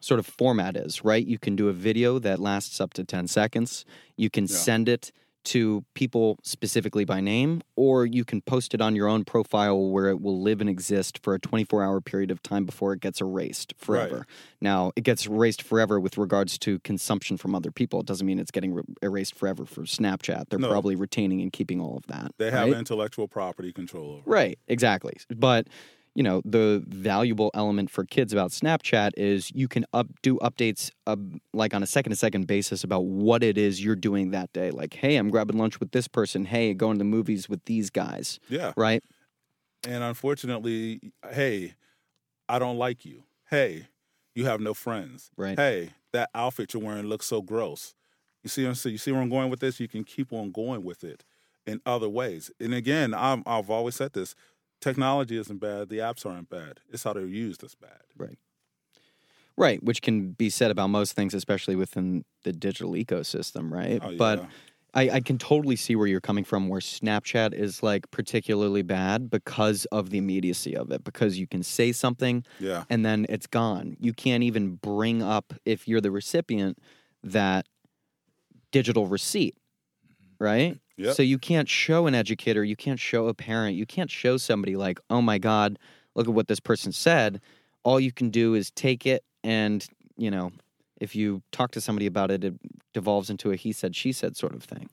sort 0.00 0.20
of 0.20 0.26
format 0.26 0.76
is, 0.76 1.02
right? 1.04 1.26
You 1.26 1.38
can 1.38 1.56
do 1.56 1.68
a 1.68 1.72
video 1.72 2.18
that 2.18 2.38
lasts 2.38 2.80
up 2.80 2.92
to 2.94 3.04
ten 3.04 3.26
seconds. 3.26 3.84
You 4.16 4.30
can 4.30 4.44
Yeah. 4.44 4.56
send 4.56 4.88
it 4.88 5.10
to 5.46 5.84
people 5.94 6.38
specifically 6.42 7.04
by 7.04 7.20
name, 7.20 7.62
or 7.76 8.04
you 8.04 8.24
can 8.24 8.40
post 8.40 8.74
it 8.74 8.80
on 8.80 8.94
your 8.96 9.08
own 9.08 9.24
profile 9.24 9.90
where 9.90 10.08
it 10.08 10.20
will 10.20 10.40
live 10.42 10.60
and 10.60 10.68
exist 10.68 11.18
for 11.22 11.34
a 11.34 11.38
24 11.38 11.82
hour 11.82 12.00
period 12.00 12.30
of 12.30 12.42
time 12.42 12.64
before 12.64 12.92
it 12.92 13.00
gets 13.00 13.20
erased 13.20 13.72
forever. 13.78 14.26
Now, 14.60 14.92
it 14.96 15.02
gets 15.02 15.26
erased 15.26 15.62
forever 15.62 15.98
with 16.00 16.18
regards 16.18 16.58
to 16.58 16.78
consumption 16.80 17.36
from 17.36 17.54
other 17.54 17.70
people. 17.70 18.00
It 18.00 18.06
doesn't 18.06 18.26
mean 18.26 18.38
it's 18.38 18.50
getting 18.50 18.74
re- 18.74 18.82
erased 19.02 19.34
forever 19.34 19.64
for 19.64 19.82
Snapchat. 19.82 20.48
They're 20.48 20.58
No. 20.58 20.68
probably 20.68 20.96
retaining 20.96 21.40
and 21.40 21.52
keeping 21.52 21.80
all 21.80 21.96
of 21.96 22.06
that. 22.08 22.32
they 22.38 22.50
have 22.50 22.68
right? 22.68 22.76
intellectual 22.78 23.28
property 23.28 23.72
control 23.72 24.10
over 24.10 24.18
it. 24.20 24.26
Right, 24.26 24.58
exactly. 24.68 25.14
But 25.34 25.68
you 26.16 26.22
know, 26.22 26.40
the 26.46 26.82
valuable 26.88 27.50
element 27.52 27.90
for 27.90 28.02
kids 28.02 28.32
about 28.32 28.50
Snapchat 28.50 29.10
is 29.18 29.52
you 29.54 29.68
can 29.68 29.84
up 29.92 30.06
do 30.22 30.38
updates 30.38 30.90
uh, 31.06 31.14
like 31.52 31.74
on 31.74 31.82
a 31.82 31.86
second 31.86 32.10
to 32.10 32.16
second 32.16 32.46
basis 32.46 32.82
about 32.82 33.04
what 33.04 33.42
it 33.42 33.58
is 33.58 33.84
you're 33.84 33.94
doing 33.94 34.30
that 34.30 34.50
day. 34.54 34.70
Like, 34.70 34.94
hey, 34.94 35.16
I'm 35.16 35.28
grabbing 35.28 35.58
lunch 35.58 35.78
with 35.78 35.92
this 35.92 36.08
person. 36.08 36.46
Hey, 36.46 36.72
going 36.72 36.94
to 36.94 36.98
the 36.98 37.04
movies 37.04 37.50
with 37.50 37.62
these 37.66 37.90
guys. 37.90 38.40
Yeah. 38.48 38.72
Right. 38.78 39.04
And 39.86 40.02
unfortunately, 40.02 41.12
hey, 41.32 41.74
I 42.48 42.58
don't 42.58 42.78
like 42.78 43.04
you. 43.04 43.24
Hey, 43.50 43.88
you 44.34 44.46
have 44.46 44.60
no 44.60 44.72
friends. 44.72 45.30
Right. 45.36 45.58
Hey, 45.58 45.90
that 46.14 46.30
outfit 46.34 46.72
you're 46.72 46.82
wearing 46.82 47.04
looks 47.04 47.26
so 47.26 47.42
gross. 47.42 47.94
You 48.42 48.48
see, 48.48 48.72
saying? 48.72 48.92
you 48.92 48.98
see 48.98 49.12
where 49.12 49.20
I'm 49.20 49.28
going 49.28 49.50
with 49.50 49.60
this. 49.60 49.80
You 49.80 49.88
can 49.88 50.02
keep 50.02 50.32
on 50.32 50.50
going 50.50 50.82
with 50.82 51.04
it 51.04 51.24
in 51.66 51.82
other 51.84 52.08
ways. 52.08 52.50
And 52.58 52.72
again, 52.72 53.12
I'm, 53.12 53.42
I've 53.44 53.68
always 53.68 53.96
said 53.96 54.14
this: 54.14 54.34
technology 54.80 55.36
isn't 55.36 55.58
bad. 55.60 55.88
The 55.88 55.98
apps 55.98 56.24
aren't 56.26 56.48
bad. 56.50 56.80
It's 56.90 57.04
how 57.04 57.12
they're 57.12 57.26
used 57.26 57.60
that's 57.62 57.74
bad. 57.74 58.00
Right. 58.16 58.38
Right, 59.58 59.82
which 59.82 60.02
can 60.02 60.32
be 60.32 60.50
said 60.50 60.70
about 60.70 60.88
most 60.88 61.14
things, 61.14 61.32
especially 61.32 61.76
within 61.76 62.24
the 62.44 62.52
digital 62.52 62.92
ecosystem, 62.92 63.70
right? 63.70 64.00
Oh, 64.02 64.16
But. 64.16 64.46
I, 64.94 65.10
I 65.16 65.20
can 65.20 65.36
totally 65.36 65.76
see 65.76 65.94
where 65.94 66.06
you're 66.06 66.22
coming 66.22 66.44
from, 66.44 66.68
where 66.70 66.80
Snapchat 66.80 67.52
is 67.52 67.82
like 67.82 68.10
particularly 68.10 68.80
bad 68.80 69.28
because 69.28 69.84
of 69.92 70.08
the 70.08 70.16
immediacy 70.16 70.74
of 70.74 70.90
it, 70.90 71.04
because 71.04 71.38
you 71.38 71.46
can 71.46 71.62
say 71.62 71.92
something 71.92 72.46
Yeah. 72.60 72.84
and 72.88 73.04
then 73.04 73.26
it's 73.28 73.46
gone. 73.46 73.98
You 74.00 74.14
can't 74.14 74.42
even 74.42 74.76
bring 74.76 75.22
up, 75.22 75.52
if 75.66 75.86
you're 75.86 76.00
the 76.00 76.10
recipient, 76.10 76.78
that 77.22 77.66
digital 78.72 79.06
receipt, 79.06 79.58
right? 80.38 80.78
Yep. 80.96 81.14
So 81.14 81.22
you 81.22 81.38
can't 81.38 81.68
show 81.68 82.06
an 82.06 82.14
educator, 82.14 82.64
you 82.64 82.76
can't 82.76 82.98
show 82.98 83.28
a 83.28 83.34
parent, 83.34 83.76
you 83.76 83.86
can't 83.86 84.10
show 84.10 84.36
somebody 84.38 84.76
like, 84.76 84.98
oh 85.10 85.20
my 85.20 85.38
God, 85.38 85.78
look 86.14 86.26
at 86.26 86.34
what 86.34 86.48
this 86.48 86.60
person 86.60 86.92
said. 86.92 87.40
All 87.82 88.00
you 88.00 88.12
can 88.12 88.30
do 88.30 88.54
is 88.54 88.70
take 88.70 89.06
it 89.06 89.22
and, 89.44 89.86
you 90.16 90.30
know, 90.30 90.52
if 90.98 91.14
you 91.14 91.42
talk 91.52 91.72
to 91.72 91.80
somebody 91.80 92.06
about 92.06 92.30
it, 92.30 92.42
it 92.42 92.54
devolves 92.94 93.28
into 93.28 93.52
a 93.52 93.56
he 93.56 93.72
said, 93.72 93.94
she 93.94 94.12
said 94.12 94.36
sort 94.36 94.54
of 94.54 94.62
thing. 94.62 94.88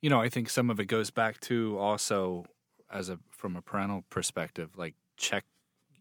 you 0.00 0.10
know, 0.10 0.20
I 0.20 0.28
think 0.28 0.48
some 0.48 0.70
of 0.70 0.80
it 0.80 0.86
goes 0.86 1.10
back 1.10 1.40
to 1.42 1.76
also 1.78 2.46
as 2.90 3.08
a 3.08 3.18
from 3.30 3.56
a 3.56 3.62
parental 3.62 4.04
perspective, 4.10 4.70
like 4.76 4.94
check 5.16 5.44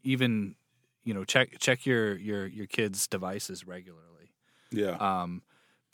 even 0.04 0.56
you 1.04 1.14
know 1.14 1.24
check 1.24 1.58
check 1.60 1.86
your 1.86 2.16
your 2.18 2.46
your 2.46 2.68
kids' 2.68 3.08
devices 3.08 3.66
regularly. 3.66 4.34
Yeah. 4.72 4.92
Um, 4.92 5.42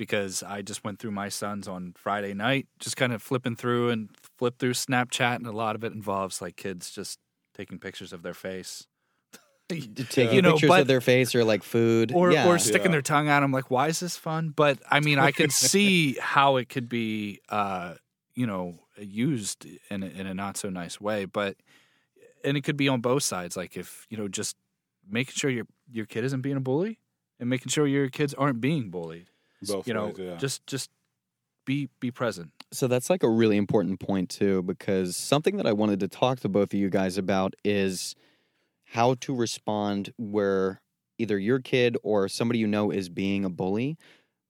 because 0.01 0.41
I 0.41 0.63
just 0.63 0.83
went 0.83 0.97
through 0.97 1.11
my 1.11 1.29
son's 1.29 1.67
on 1.67 1.93
Friday 1.95 2.33
night, 2.33 2.65
just 2.79 2.97
kind 2.97 3.13
of 3.13 3.21
flipping 3.21 3.55
through 3.55 3.91
and 3.91 4.09
flip 4.39 4.57
through 4.57 4.73
Snapchat, 4.73 5.35
and 5.35 5.45
a 5.45 5.51
lot 5.51 5.75
of 5.75 5.83
it 5.83 5.93
involves 5.93 6.41
like 6.41 6.55
kids 6.55 6.89
just 6.89 7.19
taking 7.55 7.77
pictures 7.77 8.11
of 8.11 8.23
their 8.23 8.33
face. 8.33 8.87
Taking 9.69 10.33
You 10.33 10.41
know, 10.41 10.53
pictures 10.53 10.67
but- 10.69 10.81
of 10.81 10.87
their 10.87 11.01
face 11.01 11.35
or 11.35 11.43
like 11.43 11.61
food. 11.63 12.11
or 12.13 12.31
yeah. 12.31 12.47
or 12.47 12.57
sticking 12.57 12.87
Yeah. 12.87 12.91
their 12.93 13.01
tongue 13.03 13.29
out. 13.29 13.43
I'm 13.43 13.51
like, 13.51 13.69
why 13.69 13.87
is 13.89 13.99
this 13.99 14.17
fun? 14.17 14.49
But 14.55 14.79
I 14.89 14.99
mean, 15.01 15.19
I 15.19 15.31
can 15.31 15.49
see 15.73 16.15
how 16.19 16.57
it 16.57 16.67
could 16.67 16.89
be, 16.89 17.39
uh, 17.47 17.93
you 18.33 18.47
know, 18.47 18.79
used 18.97 19.65
in 19.91 20.01
a, 20.03 20.07
in 20.07 20.25
a 20.27 20.33
not 20.33 20.57
so 20.57 20.69
nice 20.69 20.99
way. 20.99 21.25
But 21.25 21.55
and 22.43 22.57
it 22.57 22.61
could 22.63 22.75
be 22.75 22.89
on 22.89 23.01
both 23.01 23.21
sides. 23.23 23.55
Like 23.55 23.77
if 23.77 24.07
you 24.09 24.17
know, 24.17 24.27
just 24.27 24.57
making 25.07 25.35
sure 25.35 25.49
your 25.51 25.67
your 25.91 26.05
kid 26.07 26.23
isn't 26.25 26.41
being 26.41 26.57
a 26.57 26.61
bully, 26.61 26.97
and 27.39 27.47
making 27.49 27.69
sure 27.69 27.85
your 27.87 28.09
kids 28.09 28.33
aren't 28.33 28.59
being 28.59 28.89
bullied. 28.89 29.29
Both 29.67 29.87
you 29.87 29.93
know, 29.93 30.07
ways, 30.07 30.15
yeah. 30.19 30.35
just 30.37 30.65
just 30.67 30.89
be 31.65 31.89
be 31.99 32.11
present. 32.11 32.51
So 32.71 32.87
that's 32.87 33.09
like 33.09 33.23
a 33.23 33.29
really 33.29 33.57
important 33.57 33.99
point 33.99 34.29
too, 34.29 34.61
because 34.63 35.15
something 35.17 35.57
that 35.57 35.67
I 35.67 35.73
wanted 35.73 35.99
to 36.01 36.07
talk 36.07 36.39
to 36.41 36.49
both 36.49 36.73
of 36.73 36.79
you 36.79 36.89
guys 36.89 37.17
about 37.17 37.53
is 37.63 38.15
how 38.85 39.15
to 39.21 39.35
respond 39.35 40.13
where 40.17 40.81
either 41.17 41.37
your 41.37 41.59
kid 41.59 41.97
or 42.03 42.27
somebody 42.27 42.59
you 42.59 42.67
know 42.67 42.91
is 42.91 43.09
being 43.09 43.45
a 43.45 43.49
bully. 43.49 43.97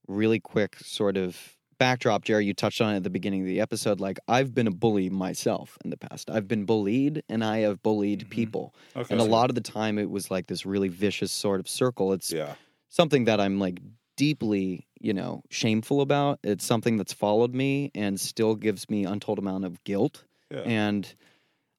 Really 0.08 0.40
quick 0.40 0.78
sort 0.80 1.16
of 1.18 1.58
backdrop, 1.78 2.24
Jerry, 2.24 2.46
you 2.46 2.54
touched 2.54 2.80
on 2.80 2.94
it 2.94 2.98
at 2.98 3.04
the 3.04 3.10
beginning 3.10 3.42
of 3.42 3.48
the 3.48 3.60
episode. 3.60 4.00
Like 4.00 4.20
I've 4.28 4.54
been 4.54 4.68
a 4.68 4.72
bully 4.72 5.10
myself 5.10 5.78
in 5.84 5.90
the 5.90 5.98
past. 5.98 6.30
I've 6.30 6.48
been 6.48 6.66
bullied 6.66 7.24
and 7.28 7.44
I 7.44 7.60
have 7.60 7.82
bullied 7.82 8.26
Mhm. 8.26 8.30
people. 8.30 8.76
okay. 8.96 9.14
And 9.14 9.20
a 9.20 9.24
lot 9.24 9.50
of 9.50 9.56
the 9.56 9.62
time 9.62 9.98
it 9.98 10.10
was 10.10 10.30
like 10.32 10.48
this 10.48 10.66
really 10.66 10.90
vicious 10.90 11.32
sort 11.32 11.60
of 11.60 11.68
circle. 11.68 12.14
It's 12.14 12.32
Yeah. 12.32 12.56
something 12.90 13.26
that 13.26 13.40
I'm 13.42 13.60
like 13.60 13.80
deeply, 14.16 14.88
you 15.00 15.14
know, 15.14 15.44
shameful 15.50 16.02
about. 16.02 16.40
It's 16.44 16.66
something 16.66 16.98
that's 16.98 17.14
followed 17.14 17.54
me 17.54 17.92
and 17.96 18.20
still 18.20 18.56
gives 18.56 18.90
me 18.90 19.06
untold 19.06 19.40
amount 19.40 19.66
of 19.66 19.84
guilt. 19.84 20.24
Yeah. 20.50 20.60
And 20.60 21.14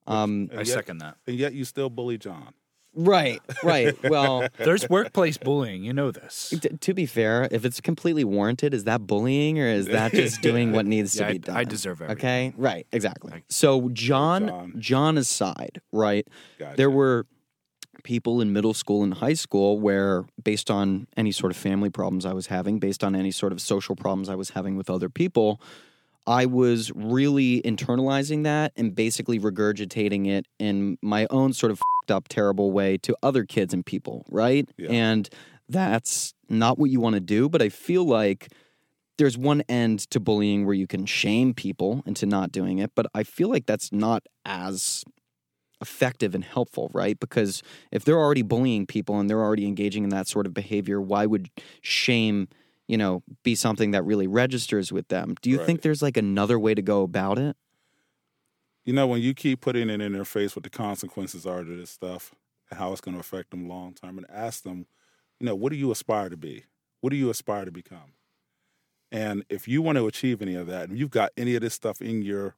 um 0.07 0.49
And 0.51 0.55
I 0.55 0.62
yet- 0.62 0.67
second 0.69 0.99
that. 0.99 1.17
And 1.27 1.37
yet 1.37 1.53
you 1.55 1.65
still 1.65 1.91
bully 1.91 2.19
Jon. 2.19 2.55
right, 2.95 3.41
right. 3.62 3.97
Well, 4.11 4.47
There's 4.59 4.87
workplace 4.91 5.39
bullying. 5.39 5.83
You 5.85 5.93
know 5.95 6.11
this. 6.11 6.53
t- 6.61 6.69
to 6.69 6.93
be 6.95 7.07
fair, 7.07 7.49
if 7.51 7.65
it's 7.65 7.81
completely 7.81 8.23
warranted, 8.25 8.75
is 8.75 8.85
that 8.85 9.07
bullying 9.07 9.59
or 9.59 9.67
is 9.67 9.87
that 9.87 10.12
just 10.12 10.43
doing 10.43 10.73
what 10.73 10.85
needs 10.95 11.15
Yeah, 11.19 11.29
to 11.29 11.33
be 11.33 11.35
I, 11.37 11.39
done? 11.39 11.57
I 11.57 11.65
deserve 11.65 12.03
everything. 12.03 12.19
Okay, 12.51 12.55
right, 12.57 12.87
exactly. 12.93 13.45
So 13.49 13.89
Jon, 13.91 14.49
Jon. 14.49 14.75
Jon 14.79 15.19
aside, 15.19 15.81
right? 15.93 16.27
Gotcha. 16.59 16.77
There 16.77 16.91
were 16.91 17.27
people 18.05 18.41
in 18.41 18.53
middle 18.53 18.75
school 18.75 19.03
and 19.03 19.15
high 19.15 19.35
school 19.35 19.79
where, 19.79 20.25
based 20.43 20.71
on 20.71 21.07
any 21.17 21.33
sort 21.33 21.53
of 21.53 21.57
family 21.57 21.91
problems 21.91 22.27
I 22.27 22.33
was 22.33 22.47
having, 22.47 22.79
based 22.79 23.05
on 23.05 23.15
any 23.15 23.31
sort 23.31 23.53
of 23.53 23.61
social 23.61 23.97
problems 23.97 24.29
I 24.29 24.35
was 24.35 24.51
having 24.51 24.77
with 24.77 24.91
other 24.91 25.09
people, 25.09 25.61
I 26.27 26.47
was 26.47 26.93
really 26.95 27.61
internalizing 27.63 28.45
that 28.45 28.73
and 28.77 28.95
basically 28.95 29.39
regurgitating 29.39 30.29
it 30.29 30.47
in 30.59 30.99
my 31.03 31.27
own 31.31 31.53
sort 31.53 31.73
of 31.73 31.79
fed 31.79 32.15
up, 32.15 32.29
terrible 32.29 32.71
way 32.71 32.97
to 32.99 33.17
other 33.23 33.45
kids 33.45 33.75
and 33.75 33.85
people, 33.85 34.25
right? 34.31 34.69
Yeah. 34.77 34.91
And 34.91 35.29
that's 35.69 36.35
not 36.49 36.79
what 36.79 36.91
you 36.91 37.01
want 37.01 37.15
to 37.15 37.21
do, 37.21 37.49
but 37.49 37.63
I 37.63 37.69
feel 37.69 38.05
like 38.05 38.53
there's 39.19 39.37
one 39.37 39.63
end 39.69 40.01
to 40.11 40.21
bullying 40.21 40.65
where 40.65 40.75
you 40.75 40.87
can 40.87 41.07
shame 41.07 41.55
people 41.55 42.03
into 42.07 42.27
not 42.27 42.53
doing 42.53 42.79
it, 42.79 42.93
but 42.95 43.07
I 43.15 43.25
feel 43.25 43.49
like 43.49 43.67
that's 43.67 43.93
not 43.93 44.25
as 44.45 45.05
effective 45.83 46.35
and 46.35 46.45
helpful, 46.45 46.91
right? 46.95 47.19
Because 47.21 47.62
if 47.91 48.05
they're 48.05 48.19
already 48.19 48.43
bullying 48.43 48.87
people 48.87 49.19
and 49.21 49.29
they're 49.29 49.43
already 49.43 49.67
engaging 49.67 50.05
in 50.05 50.11
that 50.11 50.29
sort 50.29 50.47
of 50.47 50.55
behavior, 50.55 51.01
why 51.01 51.27
would 51.27 51.51
shame, 51.83 52.49
you 52.89 52.97
know, 52.97 53.23
be 53.43 53.55
something 53.55 53.91
that 53.91 54.05
really 54.05 54.27
registers 54.27 54.91
with 54.91 55.09
them? 55.09 55.35
Do 55.43 55.51
you 55.51 55.59
think 55.59 55.83
there's 55.83 56.03
like 56.03 56.17
another 56.17 56.59
way 56.59 56.75
to 56.75 56.83
go 56.83 57.03
about 57.03 57.39
it? 57.39 57.57
you 58.85 58.93
know, 58.93 59.07
when 59.07 59.21
you 59.21 59.35
keep 59.35 59.61
putting 59.61 59.91
it 59.91 60.01
in 60.01 60.12
their 60.12 60.25
face 60.25 60.57
what 60.57 60.65
the 60.65 60.71
consequences 60.71 61.47
are 61.47 61.62
to 61.62 61.77
this 61.77 61.91
stuff 61.91 62.35
and 62.71 62.79
how 62.79 62.93
it's 62.93 63.01
going 63.01 63.15
to 63.15 63.21
affect 63.21 63.51
them 63.51 63.69
long 63.69 63.95
term, 63.95 64.19
and 64.19 64.27
ask 64.31 64.65
them, 64.65 64.87
you 65.39 65.47
know, 65.47 65.55
what 65.55 65.71
do 65.71 65.77
you 65.77 65.91
aspire 65.91 66.29
to 66.29 66.37
be? 66.37 66.65
What 67.01 67.11
do 67.11 67.17
you 67.17 67.31
aspire 67.31 67.65
to 67.65 67.71
become? 67.71 68.15
And 69.11 69.45
if 69.49 69.69
you 69.69 69.83
want 69.83 69.99
to 69.99 70.07
achieve 70.07 70.41
any 70.41 70.55
of 70.55 70.67
that, 70.69 70.89
and 70.89 70.99
you've 70.99 71.11
got 71.11 71.33
any 71.37 71.55
of 71.55 71.61
this 71.61 71.75
stuff 71.75 72.01
in 72.01 72.23
your 72.23 72.57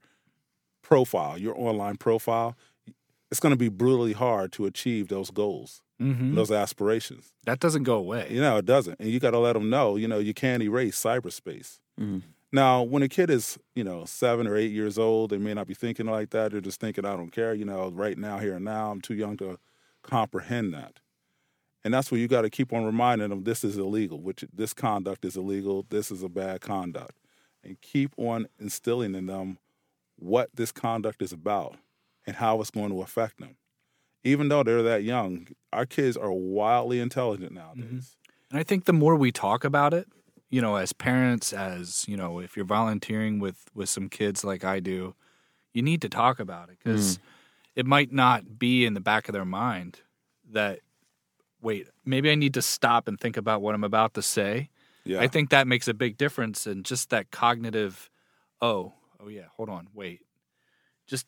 profile, 0.82 1.36
your 1.36 1.58
online 1.58 1.96
profile, 1.96 2.56
it's 3.34 3.40
going 3.40 3.50
to 3.50 3.56
be 3.56 3.68
brutally 3.68 4.12
hard 4.12 4.52
to 4.52 4.64
achieve 4.64 5.08
those 5.08 5.32
goals, 5.32 5.82
hmm 5.98 6.36
those 6.36 6.52
aspirations. 6.52 7.32
That 7.46 7.58
doesn't 7.58 7.82
go 7.82 7.96
away. 7.96 8.28
You 8.30 8.40
know, 8.40 8.58
it 8.58 8.64
doesn't. 8.64 9.00
And 9.00 9.08
you 9.08 9.18
got 9.18 9.32
to 9.32 9.40
let 9.40 9.54
them 9.54 9.68
know, 9.68 9.96
you 9.96 10.06
know, 10.06 10.20
you 10.20 10.32
can't 10.32 10.62
erase 10.62 10.96
cyberspace. 11.02 11.80
Mhm. 12.00 12.22
Now, 12.52 12.84
when 12.84 13.02
a 13.02 13.08
kid 13.08 13.30
is, 13.30 13.58
you 13.74 13.82
know, 13.82 14.04
seven 14.04 14.46
or 14.46 14.56
eight 14.56 14.70
years 14.70 14.98
old, 14.98 15.30
they 15.30 15.38
may 15.38 15.52
not 15.52 15.66
be 15.66 15.74
thinking 15.74 16.06
like 16.06 16.30
that. 16.30 16.52
They're 16.52 16.60
just 16.60 16.78
thinking, 16.78 17.04
I 17.04 17.16
don't 17.16 17.32
care, 17.32 17.54
you 17.54 17.64
know, 17.64 17.90
right 17.90 18.16
now, 18.16 18.38
here 18.38 18.54
and 18.54 18.64
now. 18.64 18.92
I'm 18.92 19.00
too 19.00 19.16
young 19.16 19.36
to 19.38 19.58
comprehend 20.04 20.72
that. 20.74 21.00
And 21.82 21.92
that's 21.92 22.12
where 22.12 22.20
you 22.20 22.28
got 22.28 22.42
to 22.42 22.50
keep 22.50 22.72
on 22.72 22.84
reminding 22.84 23.30
them 23.30 23.42
this 23.42 23.64
is 23.64 23.76
illegal, 23.76 24.20
which 24.20 24.44
this 24.52 24.72
conduct 24.72 25.24
is 25.24 25.36
illegal, 25.36 25.84
this 25.90 26.12
is 26.12 26.22
a 26.22 26.28
bad 26.28 26.60
conduct. 26.60 27.18
And 27.64 27.80
keep 27.80 28.12
on 28.16 28.46
instilling 28.60 29.16
in 29.16 29.26
them 29.26 29.58
what 30.14 30.50
this 30.54 30.70
conduct 30.70 31.20
is 31.20 31.32
about 31.32 31.78
and 32.26 32.36
how 32.36 32.60
it's 32.60 32.70
going 32.70 32.90
to 32.90 33.02
affect 33.02 33.38
them. 33.38 33.56
Even 34.22 34.48
though 34.48 34.62
they're 34.62 34.82
that 34.82 35.02
young, 35.02 35.48
our 35.72 35.84
kids 35.84 36.16
are 36.16 36.32
wildly 36.32 37.00
intelligent 37.00 37.52
mm-hmm. 37.54 37.80
nowadays. 37.80 38.16
And 38.50 38.58
I 38.58 38.62
think 38.62 38.84
the 38.84 38.92
more 38.92 39.16
we 39.16 39.32
talk 39.32 39.64
about 39.64 39.92
it, 39.92 40.06
you 40.48 40.60
know, 40.60 40.76
as 40.76 40.92
parents, 40.92 41.52
as 41.52 42.06
you 42.08 42.16
know, 42.16 42.38
if 42.38 42.56
you're 42.56 42.64
volunteering 42.64 43.40
with 43.40 43.64
with 43.74 43.88
some 43.88 44.08
kids 44.08 44.44
like 44.44 44.64
I 44.64 44.80
do, 44.80 45.14
you 45.72 45.82
need 45.82 46.00
to 46.02 46.08
talk 46.08 46.38
about 46.38 46.68
it 46.68 46.78
because 46.82 47.18
mm. 47.18 47.20
it 47.74 47.86
might 47.86 48.12
not 48.12 48.58
be 48.58 48.86
in 48.86 48.94
the 48.94 49.00
back 49.00 49.28
of 49.28 49.32
their 49.32 49.44
mind 49.44 50.00
that 50.52 50.80
wait, 51.60 51.88
maybe 52.04 52.30
I 52.30 52.34
need 52.34 52.54
to 52.54 52.62
stop 52.62 53.08
and 53.08 53.18
think 53.18 53.36
about 53.36 53.62
what 53.62 53.74
I'm 53.74 53.84
about 53.84 54.14
to 54.14 54.22
say. 54.22 54.68
Yeah. 55.04 55.20
I 55.20 55.28
think 55.28 55.50
that 55.50 55.66
makes 55.66 55.88
a 55.88 55.94
big 55.94 56.16
difference 56.16 56.66
in 56.66 56.82
just 56.82 57.10
that 57.10 57.30
cognitive. 57.30 58.08
Oh, 58.60 58.92
oh 59.18 59.28
yeah, 59.28 59.46
hold 59.56 59.68
on, 59.68 59.88
wait, 59.92 60.20
just 61.06 61.26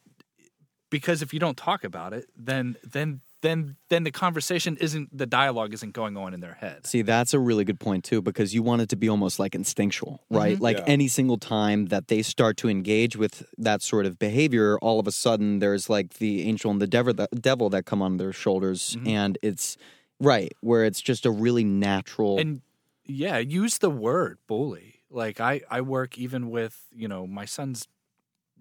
because 0.97 1.21
if 1.21 1.35
you 1.35 1.41
don't 1.41 1.59
talk 1.59 1.85
about 1.85 2.15
it, 2.15 2.25
then 2.35 2.77
then 2.83 3.21
then 3.43 3.77
then 3.91 4.03
the 4.05 4.11
conversation 4.11 4.79
isn't 4.81 5.07
the 5.23 5.27
dialogue 5.27 5.75
isn't 5.75 5.93
going 5.93 6.17
on 6.17 6.33
in 6.33 6.41
their 6.41 6.55
head. 6.55 6.87
See, 6.87 7.03
that's 7.03 7.35
a 7.35 7.39
really 7.39 7.65
good 7.65 7.79
point 7.79 8.03
too, 8.03 8.23
because 8.23 8.55
you 8.55 8.63
want 8.63 8.81
it 8.81 8.89
to 8.89 8.97
be 8.97 9.09
almost 9.11 9.39
like 9.39 9.55
instinctual, 9.55 10.15
mm-hmm. 10.15 10.37
right? 10.37 10.61
Like 10.69 10.79
Yeah. 10.79 10.95
any 10.97 11.09
single 11.19 11.37
time 11.37 11.81
that 11.87 12.09
they 12.09 12.23
start 12.23 12.57
to 12.63 12.69
engage 12.71 13.15
with 13.15 13.35
that 13.59 13.83
sort 13.83 14.07
of 14.07 14.19
behavior, 14.19 14.79
all 14.79 14.99
of 14.99 15.07
a 15.07 15.13
sudden 15.13 15.59
there's 15.59 15.91
like 15.91 16.15
the 16.15 16.49
angel 16.49 16.71
and 16.71 16.81
the 16.81 16.87
devil 16.87 17.13
that, 17.13 17.31
devil 17.43 17.69
that 17.71 17.85
come 17.85 18.01
on 18.01 18.17
their 18.17 18.33
shoulders, 18.33 18.97
mm-hmm. 18.97 19.09
and 19.09 19.39
it's 19.43 19.77
right 20.19 20.53
where 20.63 20.85
it's 20.89 21.03
just 21.03 21.27
a 21.27 21.31
really 21.31 21.65
natural. 21.65 22.39
And 22.39 22.63
yeah, 23.05 23.37
use 23.37 23.79
the 23.79 23.91
word 23.91 24.39
bully. 24.47 25.03
Like 25.11 25.41
I 25.41 25.61
I 25.71 25.83
work 25.83 26.17
even 26.17 26.51
with, 26.51 26.75
you 26.91 27.07
know, 27.07 27.27
my 27.27 27.45
son's 27.45 27.87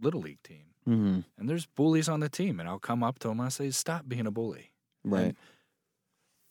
little 0.02 0.22
league 0.22 0.44
team. 0.44 0.75
Mhm, 0.88 1.24
And 1.38 1.50
there's 1.50 1.66
bullies 1.66 2.08
on 2.10 2.20
the 2.22 2.30
team 2.30 2.60
and 2.60 2.70
I'll 2.70 2.80
come 2.80 3.04
up 3.04 3.20
to 3.20 3.28
them 3.30 3.40
and 3.40 3.48
I 3.48 3.50
say 3.50 3.70
stop 3.72 4.08
being 4.08 4.28
a 4.28 4.32
bully. 4.32 4.72
right. 5.04 5.28
And 5.28 5.38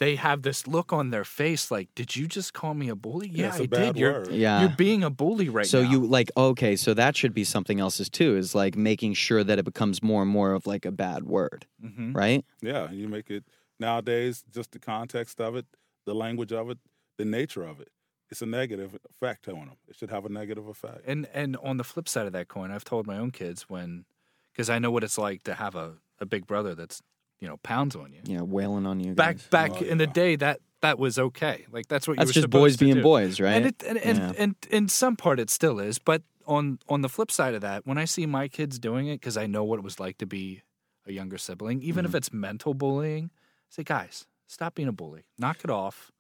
they 0.01 0.17
have 0.17 0.43
this 0.43 0.67
look 0.67 0.93
on 0.93 1.11
their 1.11 1.25
face 1.25 1.71
like, 1.71 1.89
"Did 1.95 2.17
you 2.17 2.27
just 2.27 2.53
call 2.53 2.75
me 2.75 2.89
a 2.89 2.97
bully?" 2.97 3.29
Yeah, 3.29 3.49
it's 3.49 3.61
a 3.61 3.63
I 3.63 3.67
bad 3.67 3.95
did. 3.95 4.01
You're. 4.01 4.31
Yeah. 4.33 4.61
you're 4.63 4.77
being 4.77 5.05
a 5.05 5.11
bully 5.11 5.49
right 5.49 5.67
so 5.67 5.83
now. 5.83 5.85
So 5.85 5.93
you 5.93 6.07
like 6.07 6.31
okay, 6.37 6.77
so 6.77 6.95
that 6.95 7.17
should 7.17 7.33
be 7.35 7.45
something 7.45 7.79
else's 7.81 8.11
too. 8.11 8.37
Is 8.37 8.55
like 8.55 8.77
making 8.77 9.15
sure 9.15 9.45
that 9.45 9.59
it 9.59 9.65
becomes 9.65 10.03
more 10.03 10.23
and 10.23 10.31
more 10.31 10.53
of 10.53 10.67
like 10.67 10.85
a 10.85 10.93
bad 10.93 11.25
word, 11.25 11.67
hmm 11.81 12.13
right? 12.13 12.45
Yeah, 12.61 12.91
you 12.91 13.09
make 13.09 13.31
it 13.31 13.45
nowadays. 13.79 14.45
Just 14.51 14.73
the 14.73 14.81
context 14.81 15.41
of 15.41 15.55
it, 15.57 15.67
the 16.07 16.15
language 16.15 16.53
of 16.53 16.71
it, 16.71 16.79
the 17.19 17.25
nature 17.25 17.63
of 17.65 17.81
it. 17.81 17.89
It's 18.31 18.43
a 18.43 18.47
negative 18.47 18.99
effect 19.09 19.47
on 19.49 19.67
them. 19.69 19.77
It 19.87 19.95
should 19.97 20.11
have 20.11 20.25
a 20.27 20.29
negative 20.29 20.67
effect. 20.67 21.03
And 21.07 21.27
and 21.33 21.57
on 21.59 21.77
the 21.77 21.85
flip 21.85 22.09
side 22.09 22.27
of 22.27 22.33
that 22.33 22.49
coin, 22.49 22.73
I've 22.73 22.85
told 22.85 23.07
my 23.07 23.17
own 23.19 23.31
kids 23.31 23.69
when, 23.69 24.07
because 24.55 24.71
I 24.71 24.79
know 24.79 24.91
what 24.91 25.05
it's 25.05 25.19
like 25.19 25.43
to 25.45 25.55
have 25.55 25.75
a, 25.75 25.95
a 26.21 26.27
big 26.27 26.47
brother 26.47 26.75
that's 26.75 27.03
you 27.41 27.49
know 27.49 27.57
pounds 27.59 27.95
on 27.97 28.13
you. 28.13 28.21
Yeah, 28.25 28.41
wailing 28.43 28.87
on 28.87 29.01
you. 29.01 29.13
Back 29.15 29.37
guys. 29.37 29.47
back 29.49 29.71
Oh, 29.83 29.85
in 29.85 29.99
the 29.99 30.07
day, 30.07 30.37
that 30.37 30.61
that 30.81 30.99
was 30.99 31.19
okay. 31.19 31.67
Like 31.71 31.89
that's 31.89 32.07
what 32.09 32.17
That's 32.17 32.27
you 32.29 32.31
were 32.31 32.33
just 32.35 32.43
supposed 32.45 32.63
boys 32.63 32.77
to 32.77 32.85
being 32.85 32.97
do. 32.97 33.03
boys, 33.03 33.41
right? 33.41 33.53
And 33.57 33.67
it 33.67 33.83
and 33.87 33.99
and, 33.99 34.19
Yeah. 34.19 34.33
and 34.39 34.55
in 34.71 34.89
some 34.89 35.17
part 35.17 35.41
it 35.41 35.51
still 35.51 35.79
is, 35.81 35.99
but 35.99 36.23
on 36.47 36.79
on 36.89 37.01
the 37.03 37.09
flip 37.09 37.31
side 37.31 37.55
of 37.55 37.61
that, 37.63 37.87
when 37.87 37.99
I 37.99 38.05
see 38.05 38.27
my 38.27 38.49
kids 38.49 38.79
doing 38.79 39.09
it, 39.09 39.21
because 39.21 39.37
I 39.37 39.47
know 39.47 39.65
what 39.65 39.79
it 39.79 39.83
was 39.83 39.99
like 39.99 40.19
to 40.19 40.27
be 40.27 40.63
a 41.07 41.13
younger 41.13 41.39
sibling, 41.39 41.83
even 41.83 42.05
Mm-hmm. 42.05 42.11
if 42.11 42.15
it's 42.15 42.33
mental 42.33 42.75
bullying, 42.75 43.31
I 43.35 43.71
say, 43.71 43.83
guys, 43.83 44.27
stop 44.47 44.75
being 44.75 44.89
a 44.89 44.93
bully, 44.93 45.25
knock 45.39 45.59
it 45.65 45.71
off. 45.71 46.11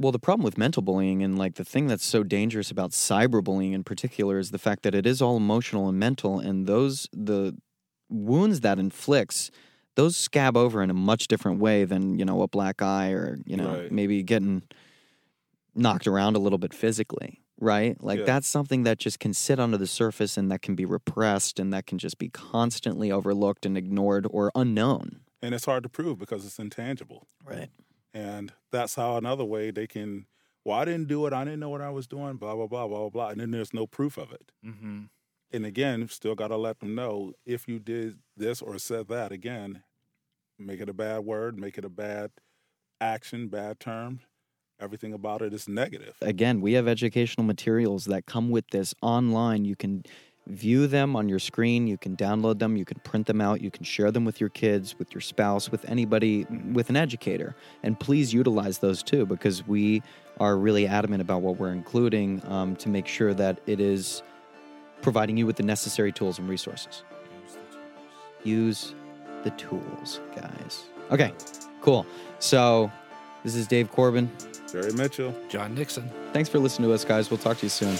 Well, 0.00 0.12
the 0.12 0.18
problem 0.18 0.44
with 0.44 0.56
mental 0.56 0.80
bullying 0.82 1.22
and 1.22 1.38
like 1.38 1.56
the 1.56 1.64
thing 1.64 1.86
that's 1.86 2.06
so 2.06 2.22
dangerous 2.22 2.70
about 2.70 2.92
cyberbullying 2.92 3.74
in 3.74 3.84
particular 3.84 4.38
is 4.38 4.50
the 4.50 4.58
fact 4.58 4.82
that 4.84 4.94
it 4.94 5.04
is 5.04 5.20
all 5.20 5.36
emotional 5.36 5.90
and 5.90 5.98
mental, 5.98 6.38
and 6.40 6.66
those 6.66 7.06
the 7.12 7.54
wounds 8.08 8.60
that 8.60 8.78
inflicts 8.78 9.50
those 9.96 10.16
scab 10.16 10.56
over 10.56 10.82
in 10.82 10.88
a 10.88 10.94
much 10.94 11.28
different 11.28 11.60
way 11.60 11.84
than 11.84 12.18
you 12.18 12.24
know 12.24 12.40
a 12.40 12.48
black 12.48 12.80
eye 12.80 13.10
or 13.10 13.36
you 13.44 13.58
know 13.58 13.74
Right. 13.74 13.92
maybe 13.92 14.22
getting 14.22 14.62
knocked 15.74 16.06
around 16.06 16.34
a 16.34 16.38
little 16.38 16.58
bit 16.58 16.72
physically 16.72 17.42
right 17.60 18.02
like 18.02 18.20
Yeah. 18.20 18.24
that's 18.24 18.48
something 18.48 18.84
that 18.84 18.98
just 18.98 19.20
can 19.20 19.34
sit 19.34 19.60
under 19.60 19.76
the 19.76 19.86
surface 19.86 20.36
and 20.38 20.50
that 20.50 20.62
can 20.62 20.74
be 20.74 20.84
repressed 20.86 21.60
and 21.60 21.72
that 21.74 21.86
can 21.86 21.98
just 21.98 22.18
be 22.18 22.28
constantly 22.30 23.12
overlooked 23.12 23.66
and 23.66 23.76
ignored 23.76 24.26
or 24.30 24.50
unknown 24.54 25.20
And 25.42 25.54
it's 25.54 25.66
hard 25.66 25.82
to 25.84 25.88
prove 25.88 26.18
because 26.18 26.44
it's 26.46 26.58
intangible. 26.58 27.26
right 27.44 27.68
And 28.12 28.52
that's 28.72 28.94
how 28.94 29.16
another 29.16 29.44
way 29.44 29.70
they 29.70 29.86
can. 29.86 30.26
Well, 30.64 30.78
I 30.78 30.84
didn't 30.84 31.08
do 31.08 31.26
it. 31.26 31.32
I 31.32 31.44
didn't 31.44 31.60
know 31.60 31.70
what 31.70 31.80
I 31.80 31.90
was 31.90 32.06
doing. 32.06 32.36
Blah 32.36 32.54
blah 32.56 32.66
blah 32.66 32.86
blah 32.88 32.98
blah. 32.98 33.10
blah. 33.10 33.28
And 33.28 33.40
then 33.40 33.50
there's 33.50 33.74
no 33.74 33.86
proof 33.86 34.16
of 34.16 34.32
it. 34.32 34.52
Mm-hmm. 34.64 35.04
And 35.52 35.66
again, 35.66 36.06
still 36.08 36.34
got 36.34 36.48
to 36.48 36.56
let 36.56 36.80
them 36.80 36.94
know 36.94 37.32
if 37.44 37.66
you 37.66 37.78
did 37.78 38.18
this 38.36 38.62
or 38.62 38.78
said 38.78 39.08
that 39.08 39.32
again, 39.32 39.82
make 40.58 40.80
it 40.80 40.88
a 40.88 40.92
bad 40.94 41.20
word, 41.20 41.58
make 41.58 41.76
it 41.76 41.84
a 41.84 41.88
bad 41.88 42.30
action, 43.00 43.48
bad 43.48 43.80
term. 43.80 44.20
Everything 44.80 45.12
about 45.12 45.42
it 45.42 45.52
is 45.52 45.68
negative. 45.68 46.14
again, 46.22 46.60
we 46.62 46.72
have 46.72 46.88
educational 46.88 47.44
materials 47.44 48.06
that 48.06 48.24
come 48.24 48.48
with 48.48 48.68
this 48.70 48.94
online. 49.02 49.66
You 49.66 49.76
can 49.76 50.04
view 50.46 50.86
them 50.86 51.16
on 51.16 51.28
your 51.28 51.38
screen, 51.38 51.86
you 51.86 51.96
can 51.96 52.16
download 52.16 52.58
them, 52.58 52.76
you 52.76 52.84
can 52.84 52.98
print 53.00 53.26
them 53.26 53.40
out, 53.40 53.60
you 53.60 53.70
can 53.70 53.84
share 53.84 54.10
them 54.10 54.24
with 54.24 54.40
your 54.40 54.48
kids, 54.48 54.98
with 54.98 55.14
your 55.14 55.20
spouse, 55.20 55.70
with 55.70 55.84
anybody, 55.88 56.44
with 56.72 56.90
an 56.90 56.96
educator. 56.96 57.54
And 57.82 57.98
please 57.98 58.34
utilize 58.34 58.78
those 58.78 59.02
too, 59.02 59.26
because 59.26 59.66
we 59.66 60.02
are 60.38 60.56
really 60.56 60.86
adamant 60.86 61.20
about 61.20 61.42
what 61.42 61.58
we're 61.58 61.72
including 61.72 62.42
um, 62.46 62.74
to 62.76 62.88
make 62.88 63.06
sure 63.06 63.34
that 63.34 63.60
it 63.66 63.80
is 63.80 64.22
providing 65.02 65.36
you 65.36 65.46
with 65.46 65.56
the 65.56 65.62
necessary 65.62 66.12
tools 66.12 66.38
and 66.38 66.48
resources. 66.48 67.04
Use 68.42 68.94
the 69.44 69.50
tools, 69.50 70.20
guys. 70.34 70.84
Okay, 71.10 71.32
cool. 71.82 72.06
So, 72.38 72.90
this 73.44 73.54
is 73.54 73.66
Dave 73.66 73.90
Corbin. 73.90 74.30
Jerry 74.70 74.92
Mitchell. 74.92 75.34
Jon 75.48 75.74
Nixon. 75.74 76.10
Thanks 76.32 76.48
for 76.48 76.58
listening 76.58 76.88
to 76.88 76.94
us, 76.94 77.04
guys. 77.04 77.30
We'll 77.30 77.38
talk 77.38 77.58
to 77.58 77.66
you 77.66 77.70
soon. 77.70 77.96